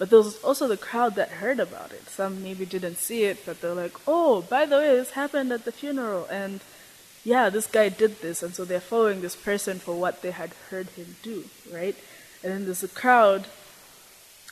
But 0.02 0.10
there 0.10 0.18
was 0.18 0.42
also 0.44 0.68
the 0.68 0.78
crowd 0.78 1.14
that 1.14 1.30
heard 1.30 1.60
about 1.60 1.92
it. 1.92 2.10
Some 2.10 2.42
maybe 2.42 2.66
didn't 2.66 2.98
see 2.98 3.26
it, 3.26 3.46
but 3.46 3.62
they're 3.62 3.76
like, 3.76 3.94
oh, 4.08 4.42
by 4.42 4.66
the 4.66 4.78
way, 4.78 4.96
this 4.96 5.12
happened 5.12 5.52
at 5.52 5.64
the 5.64 5.72
funeral. 5.72 6.26
And 6.26 6.60
yeah, 7.24 7.52
this 7.52 7.68
guy 7.68 7.90
did 7.90 8.20
this, 8.20 8.42
and 8.42 8.56
so 8.56 8.66
they're 8.66 8.80
following 8.80 9.22
this 9.22 9.36
person 9.36 9.78
for 9.78 9.94
what 9.94 10.24
they 10.24 10.32
had 10.32 10.54
heard 10.72 10.90
him 10.98 11.18
do, 11.22 11.44
right? 11.72 11.96
And 12.42 12.52
then 12.52 12.66
there's 12.66 12.82
a 12.82 12.88
crowd 12.88 13.46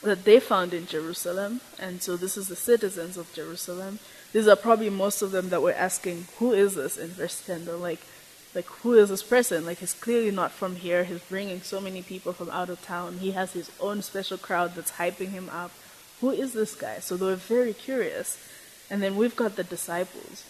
that 0.03 0.23
they 0.23 0.39
found 0.39 0.71
in 0.71 0.85
Jerusalem, 0.85 1.61
and 1.79 2.03
so 2.03 2.15
this 2.15 2.37
is 2.37 2.47
the 2.47 2.55
citizens 2.55 3.17
of 3.17 3.33
Jerusalem. 3.33 3.97
These 4.33 4.47
are 4.47 4.55
probably 4.55 4.91
most 4.91 5.23
of 5.23 5.31
them 5.31 5.49
that 5.49 5.63
were 5.63 5.73
asking, 5.73 6.27
"Who 6.37 6.53
is 6.53 6.75
this?" 6.75 6.95
In 6.95 7.09
verse 7.09 7.41
ten, 7.43 7.65
they're 7.65 7.75
like, 7.75 8.01
"Like 8.53 8.65
who 8.65 8.93
is 8.93 9.09
this 9.09 9.23
person? 9.23 9.65
Like 9.65 9.79
he's 9.79 9.93
clearly 9.93 10.31
not 10.31 10.51
from 10.51 10.75
here. 10.77 11.03
He's 11.03 11.21
bringing 11.21 11.61
so 11.61 11.79
many 11.79 12.01
people 12.01 12.33
from 12.33 12.49
out 12.49 12.69
of 12.69 12.81
town. 12.81 13.19
He 13.19 13.31
has 13.31 13.53
his 13.53 13.71
own 13.79 14.01
special 14.01 14.37
crowd 14.37 14.75
that's 14.75 14.93
hyping 14.93 15.29
him 15.29 15.49
up. 15.49 15.71
Who 16.21 16.31
is 16.31 16.53
this 16.53 16.75
guy?" 16.75 16.99
So 16.99 17.17
they 17.17 17.25
were 17.25 17.35
very 17.35 17.73
curious. 17.73 18.37
And 18.89 19.03
then 19.03 19.15
we've 19.15 19.35
got 19.35 19.55
the 19.55 19.63
disciples. 19.63 20.43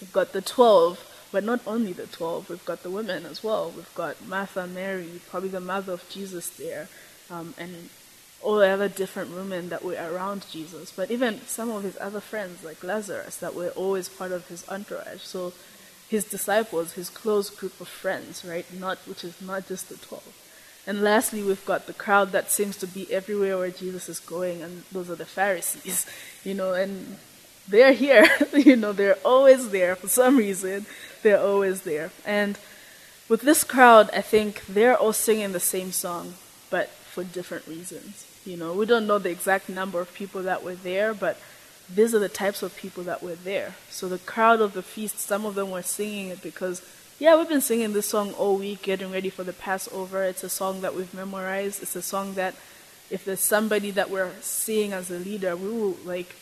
We've 0.00 0.12
got 0.12 0.32
the 0.32 0.40
twelve 0.40 1.04
but 1.32 1.44
not 1.44 1.60
only 1.66 1.92
the 1.92 2.06
12, 2.06 2.50
we've 2.50 2.64
got 2.64 2.82
the 2.82 2.90
women 2.90 3.24
as 3.24 3.44
well. 3.44 3.72
We've 3.74 3.94
got 3.94 4.26
Martha, 4.26 4.66
Mary, 4.66 5.20
probably 5.30 5.48
the 5.48 5.60
mother 5.60 5.92
of 5.92 6.08
Jesus 6.08 6.48
there, 6.50 6.88
um, 7.30 7.54
and 7.56 7.88
all 8.42 8.56
the 8.56 8.68
other 8.68 8.88
different 8.88 9.34
women 9.34 9.68
that 9.68 9.84
were 9.84 9.94
around 9.94 10.46
Jesus. 10.50 10.92
But 10.92 11.10
even 11.10 11.40
some 11.46 11.70
of 11.70 11.82
his 11.84 11.96
other 12.00 12.20
friends, 12.20 12.64
like 12.64 12.82
Lazarus, 12.82 13.36
that 13.36 13.54
were 13.54 13.68
always 13.70 14.08
part 14.08 14.32
of 14.32 14.48
his 14.48 14.68
entourage. 14.68 15.22
So 15.22 15.52
his 16.10 16.24
disciples, 16.24 16.94
his 16.94 17.08
close 17.08 17.48
group 17.50 17.80
of 17.80 17.86
friends, 17.86 18.44
right? 18.44 18.66
Not 18.78 18.98
which 19.06 19.22
is 19.24 19.40
not 19.40 19.68
just 19.68 19.88
the 19.88 19.96
12. 19.96 20.22
And 20.86 21.02
lastly, 21.02 21.42
we've 21.42 21.64
got 21.64 21.86
the 21.86 21.92
crowd 21.92 22.32
that 22.32 22.50
seems 22.50 22.76
to 22.78 22.86
be 22.86 23.10
everywhere 23.12 23.56
where 23.56 23.70
Jesus 23.70 24.08
is 24.08 24.18
going, 24.18 24.60
and 24.60 24.82
those 24.90 25.08
are 25.08 25.14
the 25.14 25.24
Pharisees, 25.24 26.06
you 26.44 26.54
know, 26.54 26.74
and 26.74 27.16
they're 27.68 27.92
here, 27.92 28.26
you 28.52 28.74
know, 28.74 28.92
they're 28.92 29.18
always 29.24 29.70
there 29.70 29.94
for 29.94 30.08
some 30.08 30.36
reason 30.36 30.84
they're 31.22 31.40
always 31.40 31.82
there. 31.82 32.10
And 32.24 32.58
with 33.28 33.42
this 33.42 33.62
crowd, 33.64 34.10
I 34.12 34.20
think 34.20 34.64
they're 34.66 34.96
all 34.96 35.12
singing 35.12 35.52
the 35.52 35.60
same 35.60 35.92
song, 35.92 36.34
but 36.70 36.88
for 36.88 37.24
different 37.24 37.66
reasons. 37.66 38.26
You 38.44 38.56
know, 38.56 38.72
we 38.72 38.86
don't 38.86 39.06
know 39.06 39.18
the 39.18 39.30
exact 39.30 39.68
number 39.68 40.00
of 40.00 40.12
people 40.14 40.42
that 40.42 40.64
were 40.64 40.74
there, 40.74 41.12
but 41.14 41.38
these 41.94 42.14
are 42.14 42.18
the 42.18 42.28
types 42.28 42.62
of 42.62 42.76
people 42.76 43.04
that 43.04 43.22
were 43.22 43.34
there. 43.34 43.74
So 43.88 44.08
the 44.08 44.18
crowd 44.18 44.60
of 44.60 44.72
the 44.72 44.82
feast, 44.82 45.18
some 45.18 45.44
of 45.44 45.54
them 45.54 45.70
were 45.70 45.82
singing 45.82 46.28
it 46.28 46.42
because, 46.42 46.82
yeah, 47.18 47.36
we've 47.36 47.48
been 47.48 47.60
singing 47.60 47.92
this 47.92 48.06
song 48.06 48.32
all 48.34 48.56
week, 48.56 48.82
getting 48.82 49.10
ready 49.10 49.30
for 49.30 49.44
the 49.44 49.52
Passover. 49.52 50.22
It's 50.24 50.44
a 50.44 50.48
song 50.48 50.80
that 50.82 50.94
we've 50.94 51.12
memorized. 51.12 51.82
It's 51.82 51.96
a 51.96 52.02
song 52.02 52.34
that, 52.34 52.54
if 53.10 53.24
there's 53.24 53.40
somebody 53.40 53.90
that 53.92 54.08
we're 54.08 54.30
seeing 54.40 54.92
as 54.92 55.10
a 55.10 55.18
leader, 55.18 55.56
we 55.56 55.68
will 55.68 55.96
like 56.04 56.36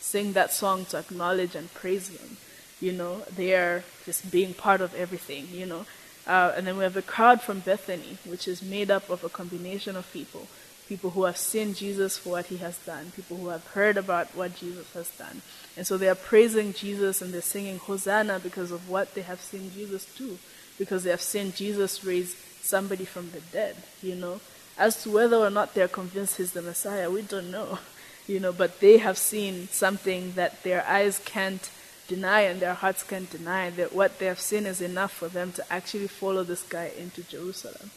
sing 0.00 0.32
that 0.32 0.52
song 0.52 0.84
to 0.86 0.98
acknowledge 0.98 1.54
and 1.54 1.72
praise 1.74 2.08
them 2.10 2.36
you 2.80 2.92
know, 2.92 3.22
they 3.34 3.54
are 3.54 3.82
just 4.04 4.30
being 4.30 4.54
part 4.54 4.80
of 4.80 4.94
everything, 4.94 5.48
you 5.52 5.66
know. 5.66 5.84
Uh, 6.26 6.52
and 6.56 6.66
then 6.66 6.76
we 6.76 6.84
have 6.84 6.94
the 6.94 7.02
crowd 7.02 7.40
from 7.40 7.60
Bethany, 7.60 8.18
which 8.24 8.46
is 8.46 8.62
made 8.62 8.90
up 8.90 9.08
of 9.10 9.24
a 9.24 9.28
combination 9.28 9.96
of 9.96 10.10
people. 10.12 10.46
People 10.88 11.10
who 11.10 11.24
have 11.24 11.36
seen 11.36 11.74
Jesus 11.74 12.16
for 12.16 12.30
what 12.30 12.46
he 12.46 12.56
has 12.56 12.78
done, 12.78 13.12
people 13.14 13.36
who 13.36 13.48
have 13.48 13.66
heard 13.68 13.96
about 13.96 14.28
what 14.34 14.56
Jesus 14.56 14.90
has 14.94 15.10
done. 15.10 15.42
And 15.76 15.86
so 15.86 15.98
they 15.98 16.08
are 16.08 16.14
praising 16.14 16.72
Jesus 16.72 17.20
and 17.20 17.32
they're 17.32 17.42
singing 17.42 17.78
Hosanna 17.78 18.40
because 18.40 18.70
of 18.70 18.88
what 18.88 19.14
they 19.14 19.20
have 19.22 19.40
seen 19.40 19.70
Jesus 19.72 20.06
do, 20.16 20.38
because 20.78 21.04
they 21.04 21.10
have 21.10 21.20
seen 21.20 21.52
Jesus 21.52 22.04
raise 22.04 22.34
somebody 22.62 23.04
from 23.04 23.30
the 23.30 23.40
dead, 23.52 23.76
you 24.02 24.14
know. 24.14 24.40
As 24.78 25.02
to 25.02 25.10
whether 25.10 25.36
or 25.36 25.50
not 25.50 25.74
they're 25.74 25.88
convinced 25.88 26.36
he's 26.36 26.52
the 26.52 26.62
Messiah, 26.62 27.10
we 27.10 27.22
don't 27.22 27.50
know, 27.50 27.78
you 28.26 28.40
know, 28.40 28.52
but 28.52 28.80
they 28.80 28.98
have 28.98 29.18
seen 29.18 29.68
something 29.68 30.32
that 30.32 30.62
their 30.62 30.86
eyes 30.86 31.20
can't 31.24 31.70
deny 32.08 32.40
and 32.42 32.60
their 32.60 32.74
hearts 32.74 33.02
can't 33.02 33.30
deny 33.30 33.70
that 33.70 33.92
what 33.92 34.18
they 34.18 34.26
have 34.26 34.40
seen 34.40 34.64
is 34.64 34.80
enough 34.80 35.12
for 35.12 35.28
them 35.28 35.52
to 35.52 35.72
actually 35.72 36.08
follow 36.08 36.42
this 36.42 36.62
guy 36.62 36.90
into 36.98 37.22
Jerusalem. 37.22 37.90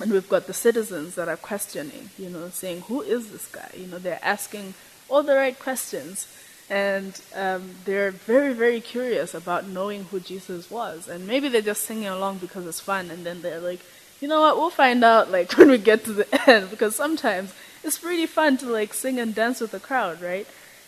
And 0.00 0.12
we've 0.12 0.28
got 0.28 0.46
the 0.46 0.54
citizens 0.54 1.14
that 1.16 1.28
are 1.28 1.36
questioning, 1.36 2.10
you 2.18 2.30
know, 2.30 2.48
saying, 2.48 2.82
Who 2.82 3.02
is 3.02 3.30
this 3.30 3.46
guy? 3.46 3.70
You 3.76 3.86
know, 3.86 3.98
they're 3.98 4.20
asking 4.22 4.74
all 5.08 5.22
the 5.22 5.34
right 5.34 5.58
questions. 5.58 6.26
And 6.70 7.20
um, 7.34 7.74
they're 7.84 8.12
very, 8.12 8.54
very 8.54 8.80
curious 8.80 9.34
about 9.34 9.66
knowing 9.66 10.04
who 10.04 10.20
Jesus 10.20 10.70
was. 10.70 11.08
And 11.08 11.26
maybe 11.26 11.48
they're 11.48 11.62
just 11.62 11.82
singing 11.82 12.06
along 12.06 12.38
because 12.38 12.64
it's 12.64 12.80
fun. 12.80 13.10
And 13.10 13.26
then 13.26 13.42
they're 13.42 13.60
like, 13.60 13.80
you 14.20 14.28
know 14.28 14.40
what, 14.40 14.56
we'll 14.56 14.70
find 14.70 15.02
out 15.02 15.30
like 15.36 15.52
when 15.58 15.68
we 15.68 15.78
get 15.78 16.04
to 16.04 16.12
the 16.12 16.48
end. 16.48 16.70
Because 16.70 16.94
sometimes 16.94 17.52
it's 17.82 17.98
pretty 17.98 18.26
fun 18.26 18.56
to 18.58 18.66
like 18.66 18.94
sing 18.94 19.18
and 19.18 19.34
dance 19.34 19.60
with 19.60 19.72
the 19.72 19.80
crowd, 19.80 20.22
right? 20.22 20.46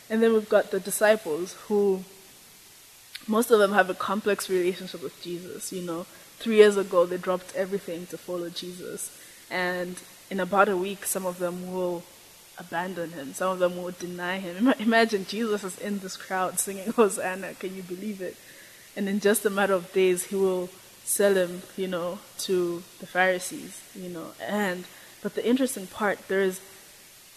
And 0.08 0.22
then 0.22 0.32
we've 0.32 0.48
got 0.48 0.70
the 0.70 0.80
disciples 0.80 1.54
who 1.66 2.04
most 3.26 3.50
of 3.50 3.58
them 3.58 3.72
have 3.72 3.90
a 3.90 3.94
complex 3.94 4.48
relationship 4.48 5.02
with 5.02 5.20
Jesus. 5.22 5.72
You 5.72 5.82
know, 5.82 6.06
three 6.42 6.56
years 6.56 6.76
ago 6.76 7.06
they 7.06 7.16
dropped 7.16 7.54
everything 7.54 8.06
to 8.06 8.18
follow 8.18 8.50
Jesus, 8.50 9.16
and 9.50 9.96
in 10.30 10.40
about 10.40 10.68
a 10.68 10.76
week, 10.76 11.04
some 11.04 11.26
of 11.26 11.38
them 11.38 11.72
will 11.72 12.02
abandon 12.58 13.12
him. 13.12 13.34
Some 13.34 13.50
of 13.50 13.58
them 13.58 13.76
will 13.76 13.92
deny 13.92 14.38
him. 14.38 14.72
Imagine 14.78 15.26
Jesus 15.26 15.62
is 15.64 15.78
in 15.78 15.98
this 15.98 16.16
crowd 16.16 16.58
singing 16.58 16.90
Hosanna. 16.96 17.54
Can 17.54 17.76
you 17.76 17.82
believe 17.82 18.20
it? 18.20 18.36
And 18.96 19.08
in 19.08 19.20
just 19.20 19.44
a 19.44 19.50
matter 19.50 19.74
of 19.74 19.92
days, 19.92 20.24
he 20.24 20.36
will 20.36 20.68
sell 21.04 21.34
him, 21.34 21.62
you 21.76 21.88
know, 21.88 22.18
to 22.38 22.82
the 23.00 23.06
Pharisees, 23.06 23.82
you 23.94 24.08
know. 24.08 24.32
And 24.40 24.84
but 25.22 25.34
the 25.34 25.46
interesting 25.46 25.86
part, 25.86 26.18
there 26.28 26.40
is 26.40 26.60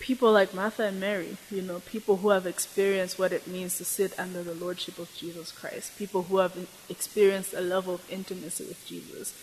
people 0.05 0.31
like 0.31 0.53
Martha 0.53 0.83
and 0.83 0.99
Mary, 0.99 1.35
you 1.49 1.63
know, 1.63 1.79
people 1.79 2.17
who 2.17 2.29
have 2.29 2.45
experienced 2.45 3.17
what 3.17 3.33
it 3.33 3.47
means 3.47 3.75
to 3.79 3.83
sit 3.83 4.13
under 4.19 4.43
the 4.43 4.53
lordship 4.53 4.99
of 4.99 5.11
Jesus 5.15 5.51
Christ, 5.51 5.97
people 5.97 6.21
who 6.21 6.37
have 6.37 6.55
experienced 6.87 7.55
a 7.55 7.59
level 7.59 7.95
of 7.95 8.11
intimacy 8.11 8.65
with 8.65 8.85
Jesus. 8.85 9.33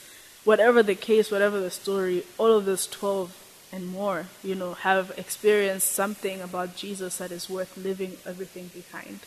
Whatever 0.45 0.81
the 0.81 0.95
case, 0.95 1.33
whatever 1.33 1.59
the 1.59 1.73
story, 1.73 2.23
all 2.39 2.53
of 2.57 2.65
those 2.65 2.87
12 2.87 3.37
and 3.73 3.89
more, 3.89 4.27
you 4.45 4.55
know, 4.55 4.75
have 4.75 5.13
experienced 5.17 5.91
something 5.91 6.41
about 6.41 6.77
Jesus 6.77 7.19
that 7.19 7.33
is 7.33 7.51
worth 7.51 7.77
leaving 7.77 8.19
everything 8.25 8.71
behind. 8.73 9.19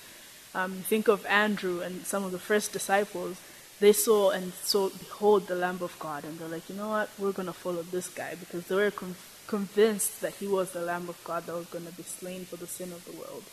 Um, 0.53 0.71
think 0.87 1.09
of 1.09 1.25
Andrew 1.25 1.81
and 1.81 2.05
some 2.05 2.23
of 2.23 2.31
the 2.31 2.39
first 2.39 2.71
disciples. 2.71 3.41
They 3.81 3.91
saw 3.91 4.29
and 4.29 4.53
saw, 4.53 4.87
behold, 4.87 5.47
the 5.47 5.55
Lamb 5.55 5.79
of 5.81 5.99
God, 5.99 6.23
and 6.23 6.39
they're 6.39 6.47
like, 6.47 6.69
you 6.69 6.77
know 6.77 6.87
what, 6.87 7.09
we're 7.19 7.33
going 7.33 7.47
to 7.47 7.53
follow 7.53 7.81
this 7.81 8.07
guy 8.07 8.35
because 8.35 8.67
they 8.67 8.75
were 8.75 8.89
con- 8.89 9.15
convinced 9.47 10.21
that 10.21 10.33
he 10.35 10.47
was 10.47 10.71
the 10.71 10.81
Lamb 10.81 11.09
of 11.09 11.21
God 11.23 11.45
that 11.45 11.55
was 11.55 11.67
going 11.67 11.85
to 11.85 11.93
be 11.93 12.03
slain 12.03 12.45
for 12.45 12.55
the 12.55 12.67
sin 12.67 12.91
of 12.91 13.05
the 13.05 13.11
world. 13.11 13.43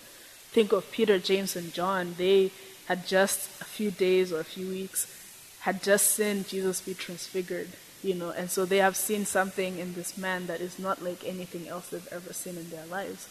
Think 0.51 0.73
of 0.73 0.91
Peter, 0.91 1.19
James, 1.19 1.57
and 1.57 1.73
John. 1.73 2.15
They 2.19 2.51
had 2.87 3.07
just 3.07 3.61
a 3.61 3.65
few 3.65 3.91
days 3.91 4.33
or 4.33 4.41
a 4.41 4.45
few 4.45 4.69
weeks 4.69 5.07
had 5.61 5.83
just 5.83 6.11
seen 6.11 6.45
Jesus 6.45 6.81
be 6.81 6.93
transfigured, 6.93 7.69
you 8.03 8.15
know, 8.15 8.31
and 8.31 8.51
so 8.51 8.65
they 8.65 8.79
have 8.79 8.97
seen 8.97 9.25
something 9.25 9.79
in 9.79 9.95
this 9.95 10.19
man 10.19 10.47
that 10.49 10.61
is 10.61 10.77
not 10.77 11.01
like 11.01 11.25
anything 11.25 11.69
else 11.69 11.89
they've 11.89 12.09
ever 12.11 12.33
seen 12.33 12.57
in 12.57 12.69
their 12.71 12.85
lives. 12.87 13.29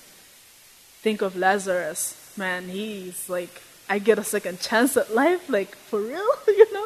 Think 1.02 1.22
of 1.22 1.36
Lazarus, 1.36 2.34
man, 2.38 2.70
he's 2.70 3.30
like, 3.30 3.62
I 3.90 4.00
get 4.00 4.18
a 4.18 4.24
second 4.24 4.62
chance 4.62 4.96
at 4.96 5.14
life, 5.14 5.50
like 5.50 5.76
for 5.76 6.00
real, 6.00 6.26
you 6.48 6.74
know? 6.74 6.86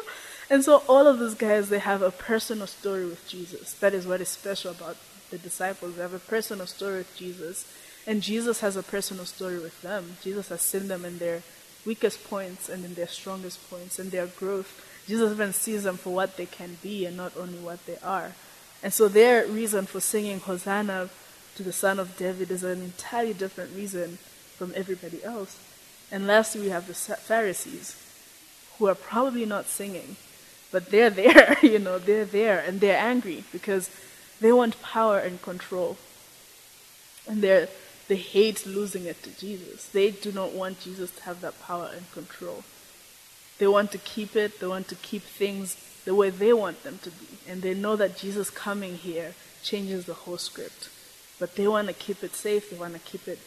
And 0.50 0.64
so 0.64 0.82
all 0.88 1.06
of 1.06 1.20
these 1.20 1.34
guys, 1.34 1.68
they 1.68 1.78
have 1.78 2.02
a 2.02 2.10
personal 2.10 2.66
story 2.66 3.06
with 3.06 3.28
Jesus. 3.28 3.72
That 3.74 3.94
is 3.94 4.04
what 4.04 4.20
is 4.20 4.28
special 4.28 4.72
about 4.72 4.96
the 5.36 5.42
disciples. 5.42 5.96
They 5.96 6.02
have 6.02 6.14
a 6.14 6.18
personal 6.18 6.66
story 6.66 6.98
with 6.98 7.16
Jesus. 7.16 7.70
And 8.06 8.22
Jesus 8.22 8.60
has 8.60 8.76
a 8.76 8.82
personal 8.82 9.24
story 9.24 9.58
with 9.58 9.80
them. 9.82 10.16
Jesus 10.22 10.48
has 10.48 10.62
seen 10.62 10.88
them 10.88 11.04
in 11.04 11.18
their 11.18 11.42
weakest 11.84 12.24
points 12.24 12.68
and 12.68 12.84
in 12.84 12.94
their 12.94 13.08
strongest 13.08 13.68
points 13.68 13.98
and 13.98 14.10
their 14.10 14.26
growth. 14.26 14.82
Jesus 15.06 15.32
even 15.32 15.52
sees 15.52 15.84
them 15.84 15.96
for 15.96 16.10
what 16.10 16.36
they 16.36 16.46
can 16.46 16.78
be 16.82 17.04
and 17.04 17.16
not 17.16 17.32
only 17.36 17.58
what 17.58 17.84
they 17.86 17.98
are. 18.02 18.32
And 18.82 18.92
so 18.92 19.08
their 19.08 19.46
reason 19.46 19.86
for 19.86 20.00
singing 20.00 20.40
Hosanna 20.40 21.10
to 21.56 21.62
the 21.62 21.72
Son 21.72 21.98
of 21.98 22.16
David 22.16 22.50
is 22.50 22.64
an 22.64 22.82
entirely 22.82 23.34
different 23.34 23.74
reason 23.74 24.18
from 24.56 24.72
everybody 24.76 25.22
else. 25.24 25.58
And 26.10 26.26
lastly, 26.26 26.62
we 26.62 26.68
have 26.68 26.86
the 26.86 26.94
Pharisees, 26.94 27.96
who 28.78 28.86
are 28.86 28.94
probably 28.94 29.46
not 29.46 29.66
singing, 29.66 30.16
but 30.70 30.90
they're 30.90 31.10
there, 31.22 31.56
you 31.62 31.78
know, 31.78 31.98
they're 31.98 32.24
there 32.24 32.60
and 32.60 32.80
they're 32.80 32.98
angry 32.98 33.44
because 33.52 33.90
they 34.40 34.52
want 34.52 34.80
power 34.82 35.18
and 35.18 35.40
control. 35.42 35.96
And 37.28 37.42
they're, 37.42 37.68
they 38.08 38.16
hate 38.16 38.66
losing 38.66 39.04
it 39.04 39.22
to 39.24 39.30
Jesus. 39.38 39.86
They 39.88 40.10
do 40.10 40.32
not 40.32 40.52
want 40.52 40.80
Jesus 40.80 41.10
to 41.16 41.22
have 41.24 41.40
that 41.40 41.60
power 41.60 41.90
and 41.94 42.10
control. 42.12 42.64
They 43.58 43.66
want 43.66 43.90
to 43.92 43.98
keep 43.98 44.36
it, 44.36 44.60
they 44.60 44.66
want 44.66 44.88
to 44.88 44.94
keep 44.96 45.22
things 45.22 45.76
the 46.04 46.14
way 46.14 46.30
they 46.30 46.52
want 46.52 46.82
them 46.84 46.98
to 47.02 47.10
be. 47.10 47.26
And 47.48 47.62
they 47.62 47.74
know 47.74 47.96
that 47.96 48.16
Jesus 48.16 48.50
coming 48.50 48.96
here 48.96 49.34
changes 49.62 50.04
the 50.04 50.14
whole 50.14 50.38
script. 50.38 50.90
But 51.38 51.56
they 51.56 51.66
want 51.66 51.88
to 51.88 51.94
keep 51.94 52.22
it 52.22 52.34
safe, 52.34 52.70
they 52.70 52.76
want 52.76 52.94
to 52.94 53.00
keep 53.00 53.26
it 53.26 53.38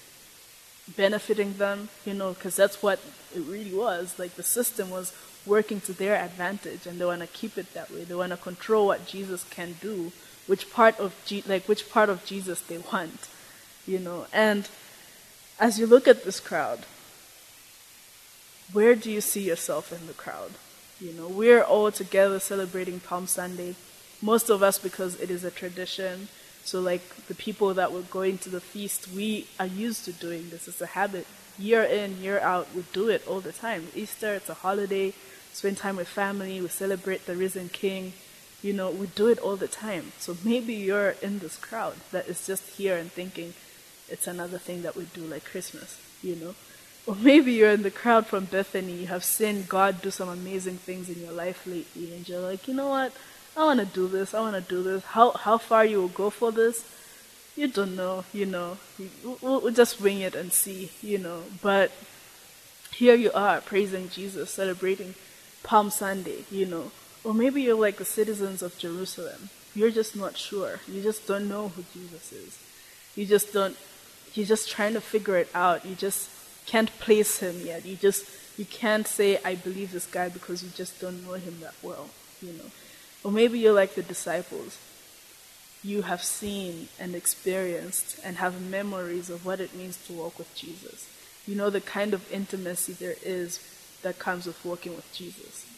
benefiting 0.95 1.53
them, 1.57 1.89
you 2.05 2.13
know, 2.13 2.33
because 2.33 2.55
that's 2.55 2.81
what 2.81 2.99
it 3.35 3.41
really 3.41 3.73
was. 3.73 4.17
Like 4.17 4.35
the 4.35 4.43
system 4.43 4.89
was 4.89 5.13
working 5.45 5.79
to 5.81 5.93
their 5.93 6.15
advantage, 6.15 6.85
and 6.85 6.99
they 6.99 7.05
want 7.05 7.21
to 7.21 7.27
keep 7.27 7.57
it 7.57 7.73
that 7.73 7.91
way. 7.91 8.03
They 8.03 8.15
want 8.15 8.31
to 8.31 8.37
control 8.37 8.87
what 8.87 9.07
Jesus 9.07 9.43
can 9.45 9.75
do, 9.81 10.11
which 10.49 10.71
part 10.73 10.99
of 10.99 11.13
Je- 11.27 11.43
like 11.45 11.67
which 11.67 11.91
part 11.91 12.09
of 12.09 12.25
Jesus 12.25 12.59
they 12.61 12.79
want, 12.91 13.29
you 13.85 13.99
know. 13.99 14.25
And 14.33 14.67
as 15.59 15.77
you 15.77 15.85
look 15.85 16.07
at 16.07 16.25
this 16.25 16.39
crowd, 16.39 16.79
where 18.73 18.95
do 18.95 19.11
you 19.11 19.21
see 19.21 19.41
yourself 19.41 19.93
in 19.93 20.07
the 20.07 20.13
crowd? 20.13 20.53
You 20.99 21.13
know, 21.13 21.27
we're 21.27 21.61
all 21.61 21.91
together 21.91 22.39
celebrating 22.39 22.99
Palm 22.99 23.27
Sunday. 23.27 23.75
Most 24.23 24.49
of 24.49 24.63
us 24.63 24.79
because 24.79 25.19
it 25.21 25.29
is 25.29 25.43
a 25.43 25.51
tradition. 25.51 26.29
So, 26.65 26.81
like 26.81 27.27
the 27.27 27.35
people 27.35 27.75
that 27.75 27.93
were 27.93 28.01
going 28.01 28.39
to 28.39 28.49
the 28.49 28.59
feast, 28.59 29.07
we 29.15 29.47
are 29.59 29.67
used 29.67 30.03
to 30.05 30.13
doing 30.13 30.49
this. 30.49 30.67
It's 30.67 30.81
a 30.81 30.87
habit. 30.87 31.27
Year 31.59 31.83
in, 31.83 32.21
year 32.21 32.39
out, 32.39 32.67
we 32.75 32.85
do 32.91 33.07
it 33.09 33.25
all 33.27 33.39
the 33.39 33.51
time. 33.51 33.87
Easter, 33.95 34.33
it's 34.33 34.49
a 34.49 34.55
holiday. 34.55 35.13
Spend 35.53 35.77
time 35.77 35.97
with 35.97 36.07
family. 36.07 36.59
We 36.59 36.69
celebrate 36.69 37.27
the 37.27 37.35
risen 37.35 37.69
King. 37.69 38.13
You 38.61 38.73
know, 38.73 38.91
we 38.91 39.07
do 39.07 39.27
it 39.27 39.39
all 39.39 39.55
the 39.55 39.67
time. 39.67 40.11
So 40.19 40.37
maybe 40.43 40.73
you're 40.73 41.15
in 41.21 41.39
this 41.39 41.57
crowd 41.57 41.95
that 42.11 42.27
is 42.27 42.45
just 42.45 42.63
here 42.77 42.97
and 42.97 43.11
thinking 43.11 43.53
it's 44.09 44.27
another 44.27 44.57
thing 44.57 44.81
that 44.81 44.95
we 44.95 45.05
do 45.13 45.21
like 45.21 45.45
Christmas. 45.45 45.99
You 46.21 46.35
know, 46.35 46.55
or 47.07 47.15
maybe 47.15 47.53
you're 47.53 47.71
in 47.71 47.83
the 47.83 47.91
crowd 47.91 48.27
from 48.27 48.45
Bethany. 48.45 48.91
You 48.91 49.07
have 49.07 49.23
seen 49.23 49.63
God 49.67 50.01
do 50.01 50.11
some 50.11 50.29
amazing 50.29 50.77
things 50.77 51.09
in 51.09 51.21
your 51.21 51.31
life 51.31 51.65
lately, 51.65 52.13
and 52.13 52.27
you're 52.27 52.41
like, 52.41 52.67
you 52.67 52.73
know 52.73 52.89
what? 52.89 53.13
I 53.55 53.63
want 53.63 53.79
to 53.79 53.85
do 53.85 54.07
this. 54.07 54.33
I 54.33 54.41
want 54.41 54.55
to 54.55 54.69
do 54.69 54.83
this. 54.83 55.03
How 55.03 55.31
how 55.31 55.57
far 55.57 55.85
you 55.85 56.01
will 56.01 56.09
go 56.09 56.29
for 56.29 56.51
this, 56.51 56.85
you 57.55 57.67
don't 57.67 57.95
know. 57.95 58.23
You 58.33 58.45
know, 58.45 58.77
we'll, 59.41 59.61
we'll 59.61 59.73
just 59.73 59.99
wing 60.01 60.19
it 60.21 60.35
and 60.35 60.51
see. 60.53 60.91
You 61.01 61.17
know, 61.17 61.43
but 61.61 61.91
here 62.93 63.15
you 63.15 63.31
are 63.33 63.61
praising 63.61 64.09
Jesus, 64.09 64.51
celebrating 64.51 65.15
Palm 65.63 65.89
Sunday. 65.89 66.45
You 66.51 66.65
know, 66.65 66.91
or 67.23 67.33
maybe 67.33 67.61
you're 67.61 67.79
like 67.79 67.97
the 67.97 68.05
citizens 68.05 68.61
of 68.61 68.77
Jerusalem. 68.77 69.49
You're 69.75 69.91
just 69.91 70.15
not 70.15 70.37
sure. 70.37 70.79
You 70.87 71.01
just 71.01 71.27
don't 71.27 71.47
know 71.47 71.69
who 71.69 71.83
Jesus 71.93 72.31
is. 72.31 72.57
You 73.15 73.25
just 73.25 73.53
don't. 73.53 73.77
You're 74.33 74.45
just 74.45 74.69
trying 74.69 74.93
to 74.93 75.01
figure 75.01 75.37
it 75.37 75.49
out. 75.53 75.85
You 75.85 75.95
just 75.95 76.29
can't 76.65 76.89
place 76.99 77.39
him 77.39 77.61
yet. 77.65 77.85
You 77.85 77.95
just 77.95 78.25
you 78.57 78.65
can't 78.65 79.07
say 79.07 79.39
I 79.43 79.55
believe 79.55 79.91
this 79.91 80.05
guy 80.05 80.29
because 80.29 80.63
you 80.63 80.69
just 80.75 80.99
don't 80.99 81.25
know 81.25 81.33
him 81.33 81.59
that 81.61 81.75
well. 81.81 82.09
You 82.41 82.53
know. 82.53 82.71
Or 83.23 83.31
maybe 83.31 83.59
you're 83.59 83.73
like 83.73 83.95
the 83.95 84.03
disciples. 84.03 84.77
You 85.83 86.03
have 86.03 86.23
seen 86.23 86.89
and 86.99 87.15
experienced 87.15 88.19
and 88.23 88.37
have 88.37 88.61
memories 88.61 89.29
of 89.29 89.45
what 89.45 89.59
it 89.59 89.75
means 89.75 89.97
to 90.07 90.13
walk 90.13 90.37
with 90.37 90.53
Jesus. 90.55 91.07
You 91.47 91.55
know 91.55 91.69
the 91.69 91.81
kind 91.81 92.13
of 92.13 92.31
intimacy 92.31 92.93
there 92.93 93.15
is 93.23 93.59
that 94.01 94.19
comes 94.19 94.45
with 94.45 94.63
walking 94.63 94.95
with 94.95 95.11
Jesus. 95.13 95.68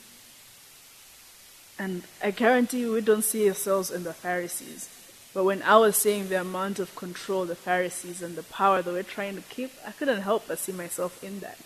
And 1.80 2.04
I 2.24 2.32
guarantee 2.32 2.82
you, 2.82 2.94
we 2.94 3.02
don't 3.02 3.24
see 3.24 3.48
ourselves 3.48 3.92
in 3.92 4.04
the 4.04 4.14
Pharisees. 4.14 4.90
But 5.34 5.46
when 5.46 5.62
I 5.64 5.78
was 5.78 5.96
seeing 5.96 6.28
the 6.28 6.42
amount 6.42 6.80
of 6.80 6.96
control 6.96 7.46
the 7.46 7.56
Pharisees 7.56 8.22
and 8.22 8.36
the 8.36 8.44
power 8.44 8.82
that 8.82 8.92
were 8.92 9.04
trying 9.04 9.36
to 9.36 9.42
keep, 9.44 9.72
I 9.88 9.92
couldn't 9.92 10.22
help 10.22 10.48
but 10.48 10.60
see 10.60 10.74
myself 10.74 11.24
in 11.24 11.40
that. 11.40 11.58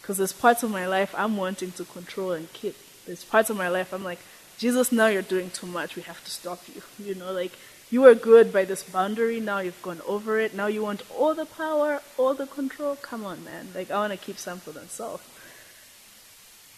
Because 0.00 0.16
there's 0.16 0.32
parts 0.32 0.62
of 0.62 0.70
my 0.70 0.86
life 0.86 1.14
I'm 1.16 1.36
wanting 1.36 1.72
to 1.72 1.84
control 1.84 2.32
and 2.32 2.50
keep. 2.52 2.76
There's 3.06 3.24
parts 3.24 3.50
of 3.50 3.56
my 3.56 3.68
life 3.68 3.92
I'm 3.92 4.04
like, 4.04 4.20
Jesus, 4.58 4.90
now 4.90 5.08
you're 5.08 5.22
doing 5.22 5.50
too 5.50 5.66
much. 5.66 5.96
We 5.96 6.02
have 6.02 6.22
to 6.24 6.30
stop 6.30 6.60
you. 6.74 6.82
You 7.04 7.14
know, 7.14 7.32
like 7.32 7.52
you 7.90 8.00
were 8.00 8.14
good 8.14 8.52
by 8.52 8.64
this 8.64 8.82
boundary. 8.82 9.40
Now 9.40 9.58
you've 9.58 9.82
gone 9.82 10.00
over 10.06 10.38
it. 10.38 10.54
Now 10.54 10.66
you 10.66 10.82
want 10.82 11.02
all 11.16 11.34
the 11.34 11.46
power, 11.46 12.00
all 12.16 12.34
the 12.34 12.46
control. 12.46 12.96
Come 12.96 13.24
on, 13.24 13.44
man. 13.44 13.68
Like 13.74 13.90
I 13.90 13.96
want 13.96 14.12
to 14.12 14.18
keep 14.18 14.38
some 14.38 14.58
for 14.58 14.72
myself. 14.72 15.30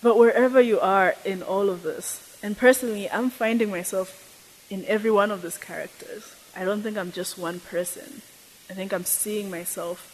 But 0.02 0.18
wherever 0.18 0.60
you 0.60 0.80
are 0.80 1.14
in 1.24 1.42
all 1.42 1.70
of 1.70 1.82
this, 1.82 2.25
and 2.42 2.56
personally, 2.56 3.10
I'm 3.10 3.30
finding 3.30 3.70
myself 3.70 4.22
in 4.70 4.84
every 4.86 5.10
one 5.10 5.30
of 5.30 5.42
these 5.42 5.58
characters. 5.58 6.34
I 6.56 6.64
don't 6.64 6.82
think 6.82 6.96
I'm 6.96 7.12
just 7.12 7.38
one 7.38 7.60
person. 7.60 8.22
I 8.70 8.74
think 8.74 8.92
I'm 8.92 9.04
seeing 9.04 9.50
myself 9.50 10.12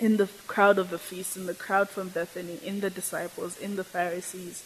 in 0.00 0.16
the 0.16 0.28
crowd 0.46 0.78
of 0.78 0.90
the 0.90 0.98
feast, 0.98 1.36
in 1.36 1.46
the 1.46 1.54
crowd 1.54 1.88
from 1.88 2.08
Bethany, 2.08 2.58
in 2.64 2.80
the 2.80 2.90
disciples, 2.90 3.58
in 3.58 3.76
the 3.76 3.84
Pharisees 3.84 4.62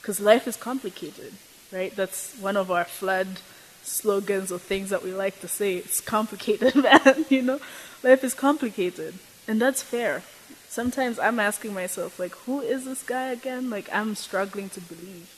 because 0.00 0.20
life 0.20 0.48
is 0.48 0.56
complicated, 0.56 1.34
right? 1.72 1.94
That's 1.94 2.34
one 2.38 2.56
of 2.56 2.70
our 2.70 2.84
flood 2.84 3.40
slogans 3.82 4.50
or 4.50 4.58
things 4.58 4.90
that 4.90 5.02
we 5.02 5.12
like 5.12 5.40
to 5.40 5.48
say. 5.48 5.76
It's 5.76 6.00
complicated, 6.00 6.74
man, 6.76 7.26
you 7.28 7.42
know? 7.42 7.60
Life 8.02 8.24
is 8.24 8.34
complicated. 8.34 9.14
And 9.46 9.60
that's 9.60 9.82
fair. 9.82 10.22
Sometimes 10.68 11.18
I'm 11.18 11.40
asking 11.40 11.74
myself, 11.74 12.18
like, 12.18 12.32
who 12.46 12.60
is 12.60 12.84
this 12.84 13.02
guy 13.02 13.28
again? 13.28 13.68
Like, 13.68 13.88
I'm 13.92 14.14
struggling 14.14 14.68
to 14.70 14.80
believe 14.80 15.28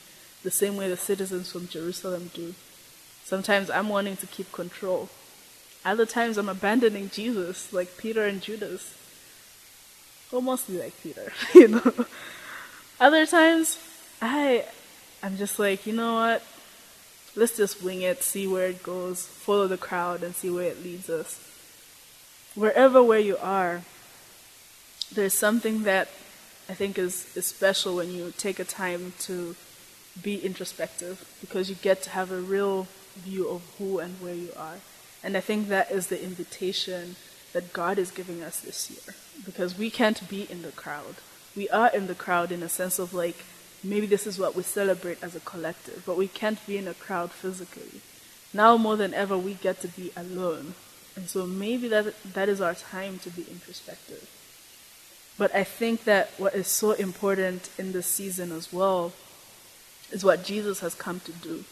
the 0.43 0.51
same 0.51 0.75
way 0.77 0.89
the 0.89 0.97
citizens 0.97 1.51
from 1.51 1.67
Jerusalem 1.67 2.29
do. 2.33 2.53
Sometimes 3.23 3.69
I'm 3.69 3.89
wanting 3.89 4.17
to 4.17 4.27
keep 4.27 4.51
control. 4.51 5.09
Other 5.85 6.05
times 6.05 6.37
I'm 6.37 6.49
abandoning 6.49 7.09
Jesus, 7.09 7.73
like 7.73 7.97
Peter 7.97 8.25
and 8.25 8.41
Judas. 8.41 8.93
Well, 10.31 10.41
mostly 10.41 10.79
like 10.79 10.93
Peter, 11.01 11.31
you 11.53 11.69
know. 11.69 12.05
Other 12.99 13.25
times, 13.25 13.77
I, 14.21 14.65
I'm 15.21 15.37
just 15.37 15.59
like, 15.59 15.85
you 15.85 15.93
know 15.93 16.15
what? 16.15 16.43
Let's 17.35 17.57
just 17.57 17.81
wing 17.81 18.01
it, 18.01 18.21
see 18.21 18.47
where 18.47 18.67
it 18.67 18.83
goes, 18.83 19.25
follow 19.25 19.67
the 19.67 19.77
crowd, 19.77 20.23
and 20.23 20.35
see 20.35 20.49
where 20.49 20.65
it 20.65 20.83
leads 20.83 21.09
us. 21.09 21.39
Wherever 22.55 23.01
where 23.01 23.19
you 23.19 23.37
are, 23.37 23.81
there's 25.11 25.33
something 25.33 25.83
that 25.83 26.09
I 26.69 26.73
think 26.73 26.97
is, 26.97 27.35
is 27.35 27.45
special 27.45 27.95
when 27.95 28.11
you 28.11 28.33
take 28.37 28.59
a 28.59 28.63
time 28.63 29.13
to 29.21 29.55
be 30.21 30.43
introspective 30.43 31.25
because 31.41 31.69
you 31.69 31.75
get 31.75 32.01
to 32.03 32.09
have 32.11 32.31
a 32.31 32.39
real 32.39 32.87
view 33.15 33.49
of 33.49 33.61
who 33.77 33.99
and 33.99 34.19
where 34.21 34.35
you 34.35 34.49
are. 34.57 34.77
And 35.23 35.37
I 35.37 35.39
think 35.39 35.67
that 35.67 35.91
is 35.91 36.07
the 36.07 36.21
invitation 36.21 37.15
that 37.53 37.73
God 37.73 37.97
is 37.97 38.11
giving 38.11 38.43
us 38.43 38.59
this 38.59 38.89
year 38.89 39.15
because 39.45 39.77
we 39.77 39.89
can't 39.89 40.27
be 40.29 40.47
in 40.51 40.61
the 40.61 40.71
crowd. 40.71 41.15
We 41.55 41.69
are 41.69 41.89
in 41.93 42.07
the 42.07 42.15
crowd 42.15 42.51
in 42.51 42.63
a 42.63 42.69
sense 42.69 42.99
of 42.99 43.13
like, 43.13 43.37
maybe 43.83 44.05
this 44.05 44.27
is 44.27 44.39
what 44.39 44.55
we 44.55 44.63
celebrate 44.63 45.23
as 45.23 45.35
a 45.35 45.39
collective, 45.39 46.03
but 46.05 46.17
we 46.17 46.27
can't 46.27 46.63
be 46.65 46.77
in 46.77 46.87
a 46.87 46.93
crowd 46.93 47.31
physically. 47.31 48.01
Now 48.53 48.77
more 48.77 48.97
than 48.97 49.13
ever, 49.13 49.37
we 49.37 49.53
get 49.55 49.81
to 49.81 49.87
be 49.87 50.11
alone. 50.15 50.73
And 51.15 51.29
so 51.29 51.45
maybe 51.45 51.87
that, 51.89 52.13
that 52.33 52.49
is 52.49 52.59
our 52.59 52.73
time 52.73 53.19
to 53.19 53.29
be 53.29 53.45
introspective. 53.49 54.29
But 55.37 55.53
I 55.55 55.63
think 55.63 56.03
that 56.03 56.31
what 56.37 56.53
is 56.53 56.67
so 56.67 56.91
important 56.91 57.69
in 57.77 57.91
this 57.91 58.07
season 58.07 58.51
as 58.51 58.71
well 58.71 59.13
is 60.13 60.23
what 60.23 60.45
Jesus 60.45 60.79
has 60.79 60.95
come 60.95 61.19
to 61.21 61.33
do. 61.33 61.65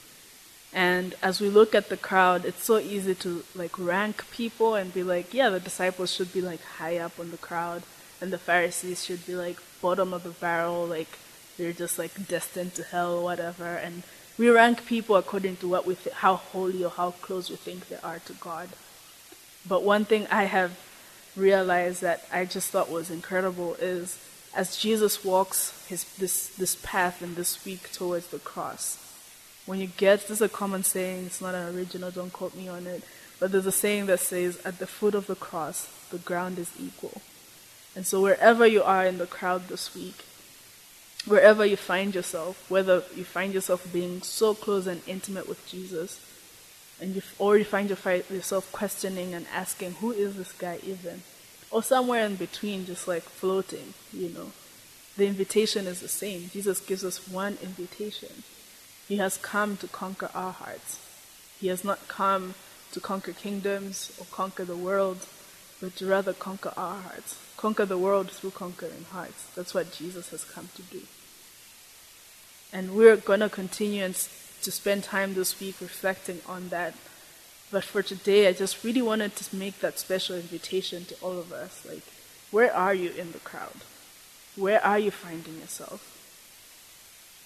And 0.74 1.16
as 1.22 1.40
we 1.40 1.50
look 1.50 1.76
at 1.76 1.90
the 1.90 1.98
crowd, 1.98 2.44
it's 2.44 2.64
so 2.64 2.78
easy 2.80 3.14
to 3.16 3.44
like 3.56 3.78
rank 3.78 4.30
people 4.32 4.76
and 4.76 4.94
be 4.94 5.04
like, 5.04 5.34
yeah, 5.34 5.50
the 5.50 5.60
disciples 5.60 6.12
should 6.12 6.34
be 6.34 6.42
like 6.42 6.64
high 6.64 6.98
up 6.98 7.20
on 7.20 7.32
the 7.32 7.38
crowd, 7.38 7.84
and 8.20 8.34
the 8.34 8.38
Pharisees 8.38 9.04
should 9.06 9.26
be 9.26 9.36
like 9.36 9.58
bottom 9.82 10.14
of 10.14 10.24
the 10.24 10.30
barrel, 10.30 10.86
like 10.86 11.20
they're 11.58 11.74
just 11.74 12.00
like 12.00 12.28
destined 12.28 12.74
to 12.76 12.84
hell 12.84 13.20
or 13.20 13.24
whatever. 13.24 13.76
And 13.76 14.04
we 14.38 14.50
rank 14.50 14.86
people 14.86 15.18
according 15.18 15.58
to 15.58 15.68
what 15.68 15.86
we 15.86 15.96
th- 15.96 16.16
how 16.16 16.36
holy 16.36 16.84
or 16.84 16.90
how 16.90 17.12
close 17.12 17.50
we 17.50 17.58
think 17.58 17.90
they 17.90 18.00
are 18.04 18.20
to 18.20 18.34
God. 18.34 18.70
But 19.68 19.84
one 19.84 20.06
thing 20.06 20.26
I 20.32 20.46
have 20.46 20.80
realized 21.36 22.02
that 22.02 22.26
I 22.32 22.46
just 22.46 22.72
thought 22.72 22.90
was 22.90 23.12
incredible 23.12 23.76
is 23.76 24.18
as 24.56 24.78
Jesus 24.78 25.24
walks 25.24 25.86
his 25.88 26.04
this 26.16 26.50
this 26.50 26.76
path 26.76 27.22
in 27.22 27.36
this 27.36 27.64
week 27.66 27.92
towards 27.92 28.28
the 28.28 28.40
cross. 28.40 28.98
When 29.66 29.80
you 29.80 29.88
get 29.88 30.22
this 30.22 30.32
is 30.32 30.42
a 30.42 30.50
common 30.50 30.84
saying, 30.84 31.28
it's 31.28 31.42
not 31.42 31.56
an 31.56 31.76
original, 31.76 32.12
don't 32.12 32.34
quote 32.34 32.56
me 32.56 32.68
on 32.68 32.88
it, 32.88 33.04
but 33.40 33.52
there's 33.52 33.66
a 33.66 33.72
saying 33.72 34.08
that 34.08 34.20
says 34.20 34.60
at 34.66 34.80
the 34.80 34.88
foot 34.88 35.16
of 35.16 35.28
the 35.28 35.36
cross 35.36 35.88
the 36.10 36.18
ground 36.18 36.60
is 36.60 36.72
equal. 36.80 37.22
And 37.96 38.06
so 38.06 38.22
wherever 38.22 38.66
you 38.66 38.84
are 38.84 39.06
in 39.06 39.18
the 39.18 39.28
crowd 39.28 39.68
this 39.68 39.94
week, 39.96 40.26
wherever 41.26 41.66
you 41.66 41.78
find 41.78 42.16
yourself, 42.16 42.70
whether 42.70 43.04
you 43.16 43.24
find 43.24 43.54
yourself 43.54 43.92
being 43.92 44.22
so 44.22 44.54
close 44.54 44.88
and 44.88 45.02
intimate 45.08 45.48
with 45.48 45.66
Jesus, 45.68 46.20
and 47.00 47.16
you, 47.16 47.22
or 47.40 47.58
you 47.58 47.66
find 47.66 47.90
yourself 47.90 48.72
questioning 48.72 49.34
and 49.34 49.46
asking, 49.54 49.94
who 49.94 50.12
is 50.12 50.36
this 50.38 50.52
guy 50.54 50.80
even? 50.84 51.24
Or 51.72 51.82
somewhere 51.82 52.26
in 52.26 52.36
between, 52.36 52.86
just 52.86 53.08
like 53.08 53.24
floating, 53.24 53.94
you 54.12 54.30
know. 54.30 54.52
The 55.18 55.28
invitation 55.28 55.88
is 55.88 56.02
the 56.02 56.08
same. 56.08 56.50
Jesus 56.50 56.80
gives 56.80 57.04
us 57.04 57.28
one 57.28 57.58
invitation. 57.62 58.44
He 59.08 59.18
has 59.18 59.38
come 59.38 59.78
to 59.78 59.88
conquer 59.88 60.30
our 60.34 60.52
hearts. 60.52 61.00
He 61.60 61.68
has 61.68 61.84
not 61.84 62.08
come 62.08 62.56
to 62.92 63.00
conquer 63.00 63.34
kingdoms 63.34 64.12
or 64.20 64.26
conquer 64.32 64.66
the 64.66 64.76
world, 64.76 65.26
but 65.82 65.96
to 65.98 66.06
rather 66.06 66.34
conquer 66.34 66.74
our 66.78 67.02
hearts. 67.02 67.38
Conquer 67.58 67.86
the 67.86 67.98
world 67.98 68.32
through 68.32 68.52
conquering 68.52 69.06
hearts. 69.12 69.48
That's 69.56 69.74
what 69.74 69.94
Jesus 69.94 70.30
has 70.32 70.44
come 70.44 70.70
to 70.76 70.82
do. 70.84 71.02
And 72.74 72.96
we're 72.96 73.18
going 73.18 73.42
to 73.42 73.50
continue 73.50 74.08
to 74.08 74.72
spend 74.72 75.04
time 75.04 75.34
this 75.34 75.60
week 75.60 75.76
reflecting 75.82 76.42
on 76.48 76.70
that. 76.70 76.96
But 77.72 77.84
for 77.86 78.04
today, 78.04 78.48
I 78.48 78.54
just 78.54 78.84
really 78.84 79.02
wanted 79.02 79.36
to 79.38 79.56
make 79.56 79.80
that 79.80 79.98
special 79.98 80.36
invitation 80.36 81.06
to 81.06 81.16
all 81.22 81.40
of 81.40 81.54
us. 81.54 81.86
Like, 81.88 82.04
where 82.52 82.74
are 82.74 82.94
you 82.94 83.12
in 83.12 83.32
the 83.32 83.40
crowd? 83.40 83.78
Where 84.58 84.84
are 84.84 85.00
you 85.00 85.12
finding 85.12 85.60
yourself? 85.60 86.08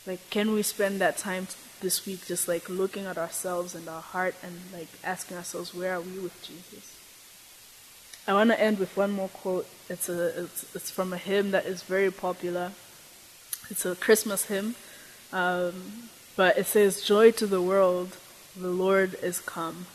Like, 0.07 0.27
can 0.31 0.51
we 0.53 0.63
spend 0.63 0.99
that 1.01 1.17
time 1.17 1.47
this 1.81 2.05
week 2.05 2.25
just 2.25 2.47
like 2.47 2.69
looking 2.69 3.05
at 3.05 3.17
ourselves 3.17 3.75
and 3.75 3.87
our 3.87 4.01
heart 4.01 4.35
and 4.41 4.61
like 4.73 4.87
asking 5.03 5.37
ourselves, 5.37 5.73
where 5.73 5.95
are 5.95 6.01
we 6.01 6.19
with 6.19 6.41
Jesus? 6.43 6.97
I 8.27 8.33
want 8.33 8.49
to 8.49 8.59
end 8.59 8.79
with 8.79 8.97
one 8.97 9.11
more 9.11 9.29
quote. 9.29 9.67
It's 9.87 10.09
a 10.09 10.43
it's, 10.43 10.75
it's 10.75 10.89
from 10.89 11.13
a 11.13 11.17
hymn 11.17 11.51
that 11.51 11.65
is 11.65 11.83
very 11.83 12.11
popular. 12.11 12.71
It's 13.69 13.85
a 13.85 13.95
Christmas 13.95 14.45
hymn. 14.45 14.75
Um, 15.31 16.09
but 16.35 16.57
it 16.57 16.65
says, 16.65 17.03
Joy 17.03 17.31
to 17.31 17.45
the 17.45 17.61
world, 17.61 18.17
the 18.55 18.69
Lord 18.69 19.15
is 19.21 19.39
come. 19.39 19.85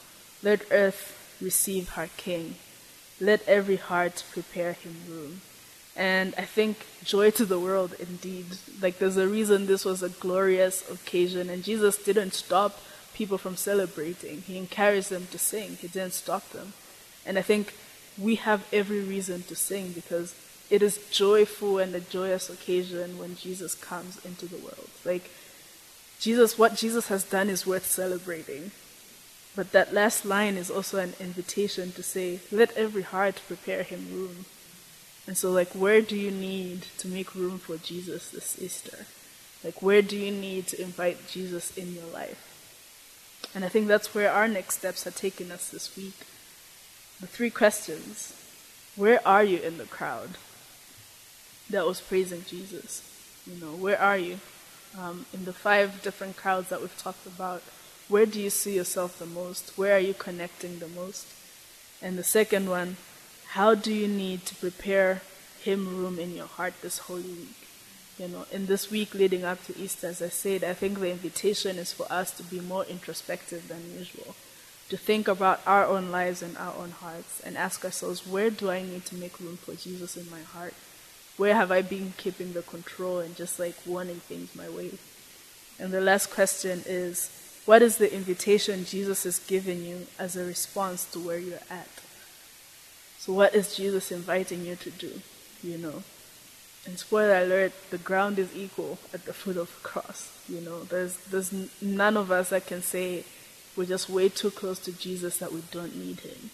Let 0.43 0.63
earth 0.71 1.37
receive 1.41 1.91
her 1.91 2.09
King. 2.17 2.57
Let 3.21 3.47
every 3.47 3.77
heart 3.77 4.25
prepare 4.33 4.73
him 4.73 4.97
room. 5.09 5.41
And 5.97 6.35
I 6.39 6.45
think 6.45 6.87
joy 7.05 7.31
to 7.33 7.45
the 7.45 7.59
world 7.59 7.95
indeed. 7.99 8.47
Like 8.81 8.99
there's 8.99 9.17
a 9.17 9.29
reason 9.29 9.67
this 9.67 9.85
was 9.85 10.03
a 10.03 10.09
glorious 10.09 10.89
occasion, 10.89 11.51
and 11.51 11.63
Jesus 11.63 11.97
didn't 11.99 12.33
stop 12.33 12.81
people 13.13 13.39
from 13.39 13.57
celebrating. 13.57 14.43
He 14.43 14.57
encouraged 14.57 15.11
them 15.11 15.27
to 15.31 15.39
sing, 15.39 15.77
He 15.81 15.89
didn't 15.89 16.15
stop 16.15 16.49
them. 16.51 16.73
And 17.27 17.39
I 17.39 17.43
think 17.43 17.75
we 18.17 18.37
have 18.37 18.67
every 18.73 19.01
reason 19.01 19.43
to 19.45 19.55
sing 19.55 19.93
because 19.93 20.35
it 20.71 20.83
is 20.83 21.05
joyful 21.11 21.79
and 21.79 21.95
a 21.95 22.01
joyous 22.01 22.49
occasion 22.49 23.19
when 23.19 23.37
Jesus 23.37 23.75
comes 23.75 24.25
into 24.25 24.47
the 24.47 24.57
world. 24.57 24.89
Like, 25.05 25.31
Jesus, 26.21 26.59
what 26.59 26.77
Jesus 26.77 27.09
has 27.09 27.25
done 27.25 27.51
is 27.51 27.67
worth 27.67 27.87
celebrating. 27.87 28.71
But 29.57 29.73
that 29.73 29.93
last 29.93 30.25
line 30.25 30.57
is 30.57 30.71
also 30.71 30.99
an 30.99 31.15
invitation 31.19 31.93
to 31.93 32.03
say, 32.03 32.41
let 32.53 32.77
every 32.77 33.03
heart 33.03 33.41
prepare 33.47 33.83
him 33.83 34.09
room. 34.13 34.45
And 35.27 35.37
so, 35.37 35.51
like, 35.51 35.71
where 35.71 36.01
do 36.01 36.17
you 36.17 36.31
need 36.31 36.83
to 36.99 37.09
make 37.09 37.35
room 37.35 37.59
for 37.59 37.77
Jesus 37.77 38.31
this 38.31 38.61
Easter? 38.61 39.07
Like, 39.63 39.83
where 39.83 40.03
do 40.03 40.17
you 40.17 40.31
need 40.31 40.67
to 40.69 40.81
invite 40.81 41.29
Jesus 41.29 41.77
in 41.77 41.95
your 41.95 42.07
life? 42.13 42.47
And 43.55 43.65
I 43.65 43.69
think 43.69 43.89
that's 43.89 44.15
where 44.15 44.33
our 44.33 44.49
next 44.49 44.79
steps 44.79 45.07
are 45.07 45.11
taking 45.11 45.51
us 45.51 45.69
this 45.69 45.97
week. 45.97 46.17
The 47.21 47.27
three 47.27 47.51
questions 47.51 48.35
Where 48.97 49.27
are 49.27 49.45
you 49.45 49.59
in 49.59 49.79
the 49.79 49.85
crowd 49.85 50.31
that 51.69 51.87
was 51.87 52.01
praising 52.01 52.45
Jesus? 52.47 53.03
You 53.47 53.61
know, 53.61 53.73
where 53.73 54.01
are 54.01 54.19
you? 54.19 54.39
um, 54.99 55.27
in 55.33 55.45
the 55.45 55.53
five 55.53 56.03
different 56.03 56.37
crowds 56.37 56.69
that 56.69 56.81
we've 56.81 56.99
talked 56.99 57.27
about, 57.27 57.63
where 58.11 58.27
do 58.27 58.41
you 58.41 58.51
see 58.51 58.75
yourself 58.75 59.19
the 59.19 59.27
most? 59.27 59.79
Where 59.79 59.95
are 59.95 60.01
you 60.01 60.15
connecting 60.15 60.81
the 60.81 60.89
most? 60.89 61.29
And 62.03 62.19
the 62.19 62.25
second 62.25 62.69
one, 62.69 62.97
how 63.51 63.77
do 63.77 63.93
you 63.95 64.09
need 64.09 64.47
to 64.47 64.57
prepare 64.57 65.23
Him 65.63 65.97
room 65.97 66.19
in 66.19 66.35
your 66.35 66.47
heart 66.47 66.75
this 66.83 66.99
Holy 66.99 67.23
Week? 67.23 67.57
You 68.19 68.29
know, 68.29 68.47
in 68.51 68.67
this 68.67 68.91
week 68.91 69.15
leading 69.15 69.45
up 69.45 69.65
to 69.65 69.79
Easter, 69.79 70.09
as 70.09 70.21
I 70.21 70.29
said, 70.29 70.65
I 70.65 70.75
think 70.75 70.99
the 70.99 71.11
invitation 71.11 71.79
is 71.79 71.93
for 71.93 72.11
us 72.11 72.33
to 72.33 72.43
be 72.43 72.61
more 72.61 72.85
introspective 72.85 73.69
than 73.69 73.97
usual, 73.97 74.35
to 74.89 74.97
think 74.97 75.29
about 75.29 75.61
our 75.65 75.87
own 75.87 76.11
lives 76.11 76.43
and 76.43 76.57
our 76.59 76.75
own 76.77 76.91
hearts, 76.91 77.41
and 77.41 77.57
ask 77.57 77.85
ourselves, 77.85 78.27
where 78.27 78.51
do 78.51 78.71
I 78.71 78.83
need 78.83 79.07
to 79.07 79.15
make 79.15 79.39
room 79.39 79.57
for 79.57 79.75
Jesus 79.75 80.17
in 80.17 80.29
my 80.31 80.43
heart? 80.43 80.75
Where 81.37 81.55
have 81.55 81.71
I 81.71 81.81
been 81.81 82.13
keeping 82.17 82.55
the 82.55 82.63
control 82.63 83.21
and 83.21 83.37
just 83.37 83.59
like 83.61 83.77
wanting 83.87 84.21
things 84.21 84.55
my 84.57 84.69
way? 84.69 84.91
And 85.79 85.93
the 85.93 86.01
last 86.01 86.31
question 86.31 86.83
is 86.87 87.31
what 87.67 87.83
is 87.83 87.99
the 87.99 88.13
invitation 88.13 88.85
Jesus 88.85 89.27
is 89.27 89.39
giving 89.39 89.85
you 89.85 90.07
as 90.19 90.37
a 90.37 90.45
response 90.45 91.05
to 91.13 91.19
where 91.19 91.39
you're 91.39 91.67
at? 91.71 91.89
So, 93.19 93.33
what 93.35 93.55
is 93.55 93.77
Jesus 93.77 94.11
inviting 94.11 94.65
you 94.65 94.77
to 94.77 94.91
do? 94.91 95.21
You 95.63 95.79
know? 95.79 96.03
And 96.87 96.99
spoiler 96.99 97.43
alert, 97.43 97.73
the 97.91 97.99
ground 97.99 98.39
is 98.39 98.57
equal 98.57 98.99
at 99.13 99.27
the 99.27 99.35
foot 99.35 99.59
of 99.59 99.69
the 99.69 99.89
cross. 99.89 100.33
You 100.49 100.63
know, 100.63 100.85
there's, 100.85 101.17
there's 101.31 101.53
none 101.83 102.17
of 102.17 102.33
us 102.33 102.49
that 102.49 102.67
can 102.67 102.83
say 102.83 103.25
we're 103.77 103.85
just 103.85 104.09
way 104.09 104.31
too 104.31 104.51
close 104.51 104.79
to 104.81 104.93
Jesus 104.93 105.37
that 105.37 105.53
we 105.53 105.63
don't 105.71 105.95
need 105.95 106.21
him. 106.21 106.51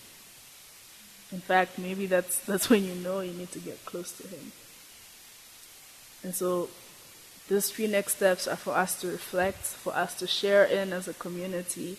In 1.30 1.40
fact, 1.40 1.78
maybe 1.78 2.06
that's, 2.06 2.38
that's 2.46 2.68
when 2.68 2.84
you 2.84 2.94
know 2.96 3.20
you 3.20 3.32
need 3.32 3.52
to 3.52 3.60
get 3.60 3.84
close 3.84 4.10
to 4.18 4.26
him. 4.26 4.52
And 6.24 6.34
so 6.34 6.68
these 7.48 7.70
three 7.70 7.86
next 7.86 8.16
steps 8.16 8.48
are 8.48 8.56
for 8.56 8.74
us 8.74 9.00
to 9.00 9.08
reflect, 9.08 9.58
for 9.58 9.94
us 9.94 10.14
to 10.18 10.26
share 10.26 10.64
in 10.64 10.92
as 10.92 11.06
a 11.06 11.14
community. 11.14 11.96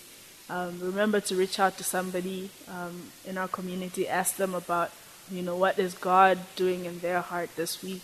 Um, 0.49 0.79
remember 0.81 1.19
to 1.21 1.35
reach 1.35 1.59
out 1.59 1.77
to 1.77 1.83
somebody 1.83 2.49
um, 2.69 3.11
in 3.25 3.37
our 3.37 3.47
community, 3.47 4.07
ask 4.07 4.35
them 4.35 4.55
about, 4.55 4.91
you 5.31 5.41
know, 5.41 5.55
what 5.55 5.79
is 5.79 5.93
God 5.93 6.39
doing 6.55 6.85
in 6.85 6.99
their 6.99 7.21
heart 7.21 7.49
this 7.55 7.81
week. 7.81 8.03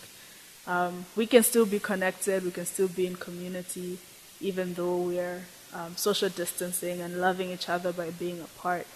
Um, 0.66 1.04
we 1.16 1.26
can 1.26 1.42
still 1.42 1.66
be 1.66 1.78
connected, 1.78 2.44
we 2.44 2.50
can 2.50 2.66
still 2.66 2.88
be 2.88 3.06
in 3.06 3.16
community, 3.16 3.98
even 4.40 4.74
though 4.74 4.96
we're 4.96 5.42
um, 5.74 5.96
social 5.96 6.28
distancing 6.28 7.00
and 7.00 7.20
loving 7.20 7.50
each 7.50 7.68
other 7.68 7.92
by 7.92 8.10
being 8.10 8.40
apart. 8.40 8.86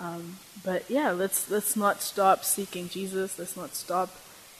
Um, 0.00 0.38
but 0.64 0.88
yeah, 0.90 1.10
let's 1.10 1.50
let's 1.50 1.76
not 1.76 2.02
stop 2.02 2.44
seeking 2.44 2.88
Jesus. 2.88 3.38
Let's 3.38 3.56
not 3.56 3.74
stop 3.74 4.10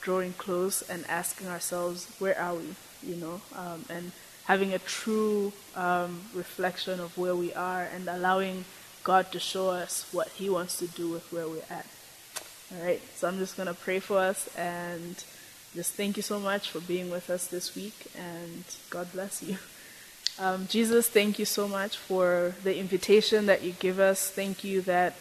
drawing 0.01 0.33
close 0.33 0.83
and 0.83 1.05
asking 1.09 1.49
ourselves, 1.49 2.09
where 2.19 2.39
are 2.39 2.55
we? 2.55 2.75
You 3.03 3.17
know, 3.17 3.41
um, 3.57 3.85
and 3.89 4.13
having 4.45 4.73
a 4.73 4.79
true 4.79 5.53
um, 5.77 6.23
reflection 6.35 7.01
of 7.01 7.17
where 7.19 7.37
we 7.37 7.53
are 7.55 7.83
and 7.83 8.09
allowing 8.09 8.65
God 9.05 9.31
to 9.33 9.39
show 9.39 9.71
us 9.71 10.09
what 10.13 10.29
He 10.29 10.51
wants 10.51 10.79
to 10.79 10.87
do 10.87 11.09
with 11.09 11.31
where 11.33 11.47
we're 11.49 11.63
at. 11.71 11.87
All 12.75 12.85
right, 12.85 13.01
so 13.15 13.29
I'm 13.29 13.39
just 13.39 13.57
going 13.57 13.69
to 13.69 13.75
pray 13.75 13.99
for 13.99 14.19
us 14.19 14.49
and 14.57 15.25
just 15.75 15.95
thank 15.95 16.17
you 16.17 16.23
so 16.23 16.39
much 16.39 16.71
for 16.71 16.81
being 16.81 17.11
with 17.11 17.31
us 17.31 17.47
this 17.47 17.75
week 17.75 18.07
and 18.17 18.65
God 18.91 19.13
bless 19.13 19.43
you. 19.43 19.57
Um, 20.39 20.67
Jesus, 20.69 21.09
thank 21.09 21.39
you 21.39 21.45
so 21.45 21.67
much 21.67 21.97
for 21.97 22.55
the 22.63 22.79
invitation 22.79 23.47
that 23.47 23.63
you 23.63 23.73
give 23.73 23.99
us. 23.99 24.31
Thank 24.31 24.63
you 24.63 24.81
that 24.83 25.17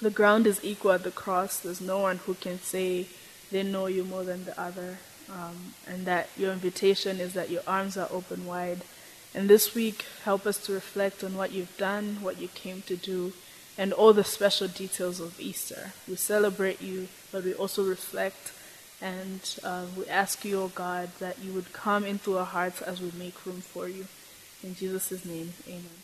the 0.00 0.10
ground 0.10 0.46
is 0.46 0.64
equal 0.64 0.92
at 0.92 1.04
the 1.04 1.10
cross. 1.10 1.60
There's 1.60 1.80
no 1.80 1.98
one 1.98 2.16
who 2.18 2.34
can 2.34 2.58
say 2.58 3.06
they 3.52 3.62
know 3.62 3.86
you 3.86 4.04
more 4.04 4.24
than 4.24 4.46
the 4.46 4.60
other. 4.60 4.98
Um, 5.32 5.74
and 5.86 6.06
that 6.06 6.28
your 6.36 6.52
invitation 6.52 7.20
is 7.20 7.34
that 7.34 7.50
your 7.50 7.62
arms 7.66 7.96
are 7.96 8.08
open 8.10 8.46
wide. 8.46 8.82
And 9.34 9.48
this 9.48 9.74
week, 9.74 10.04
help 10.24 10.44
us 10.44 10.58
to 10.66 10.72
reflect 10.72 11.22
on 11.22 11.36
what 11.36 11.52
you've 11.52 11.76
done, 11.76 12.18
what 12.20 12.40
you 12.40 12.48
came 12.48 12.82
to 12.82 12.96
do, 12.96 13.32
and 13.78 13.92
all 13.92 14.12
the 14.12 14.24
special 14.24 14.66
details 14.66 15.20
of 15.20 15.40
Easter. 15.40 15.92
We 16.08 16.16
celebrate 16.16 16.82
you, 16.82 17.08
but 17.30 17.44
we 17.44 17.54
also 17.54 17.84
reflect. 17.84 18.52
And 19.00 19.40
uh, 19.62 19.86
we 19.96 20.06
ask 20.06 20.44
you, 20.44 20.60
O 20.60 20.64
oh 20.64 20.68
God, 20.74 21.10
that 21.20 21.38
you 21.38 21.52
would 21.52 21.72
come 21.72 22.04
into 22.04 22.36
our 22.36 22.44
hearts 22.44 22.82
as 22.82 23.00
we 23.00 23.12
make 23.16 23.46
room 23.46 23.60
for 23.60 23.88
you. 23.88 24.06
In 24.62 24.74
Jesus' 24.74 25.24
name, 25.24 25.54
amen. 25.66 26.00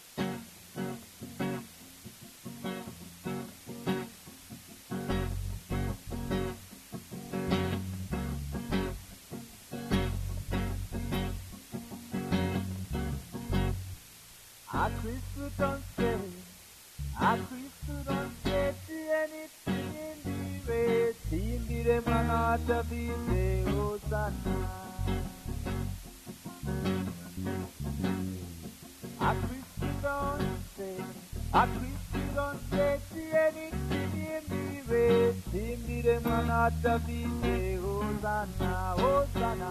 A 14.79 14.91
Christ 15.01 15.57
don't 15.59 15.83
say, 15.97 16.19
a 17.19 17.39
Christ 17.49 18.07
don't 18.07 18.31
say 18.45 18.75
anything 19.23 19.89
in 20.07 20.17
the 20.25 20.71
way. 20.71 21.13
Tindi 21.31 21.83
de 21.83 21.99
manata 22.03 22.83
vise 22.83 23.65
Hosanna. 23.73 24.57
A 29.19 29.35
Christ 29.43 30.03
don't 30.03 30.47
say, 30.77 30.97
a 31.55 31.67
Christ 31.75 32.35
don't 32.35 32.61
say 32.71 33.01
anything 33.33 34.13
in 34.35 34.43
the 34.53 34.93
way. 34.93 35.35
Tindi 35.51 36.03
de 36.03 36.21
manata 36.21 36.95
vise 37.07 37.81
Hosanna, 37.81 38.95
Hosanna, 38.99 39.71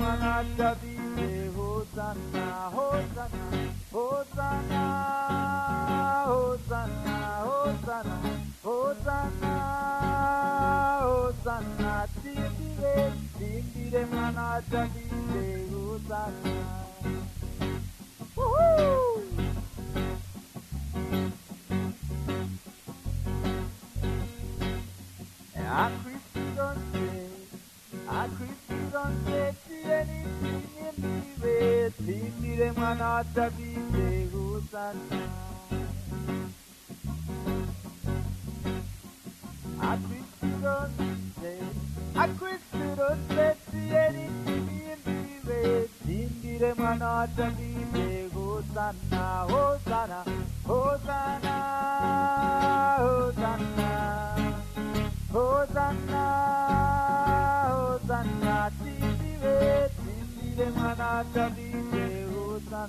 Tindi 0.00 0.89
manata 47.20 47.50
Hosanna, 48.32 49.44
Hosanna, 49.50 50.24
Hosanna, 50.66 51.56
Hosanna. 52.98 53.80
Hosanna, 55.32 56.24
Hosanna, 57.70 58.70
manata 60.74 61.48
vise, 61.54 62.26
Hosanna, 62.32 62.88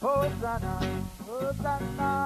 Hosanna, 0.00 0.80
Hosanna, 0.80 0.80
Hosanna, 1.26 2.25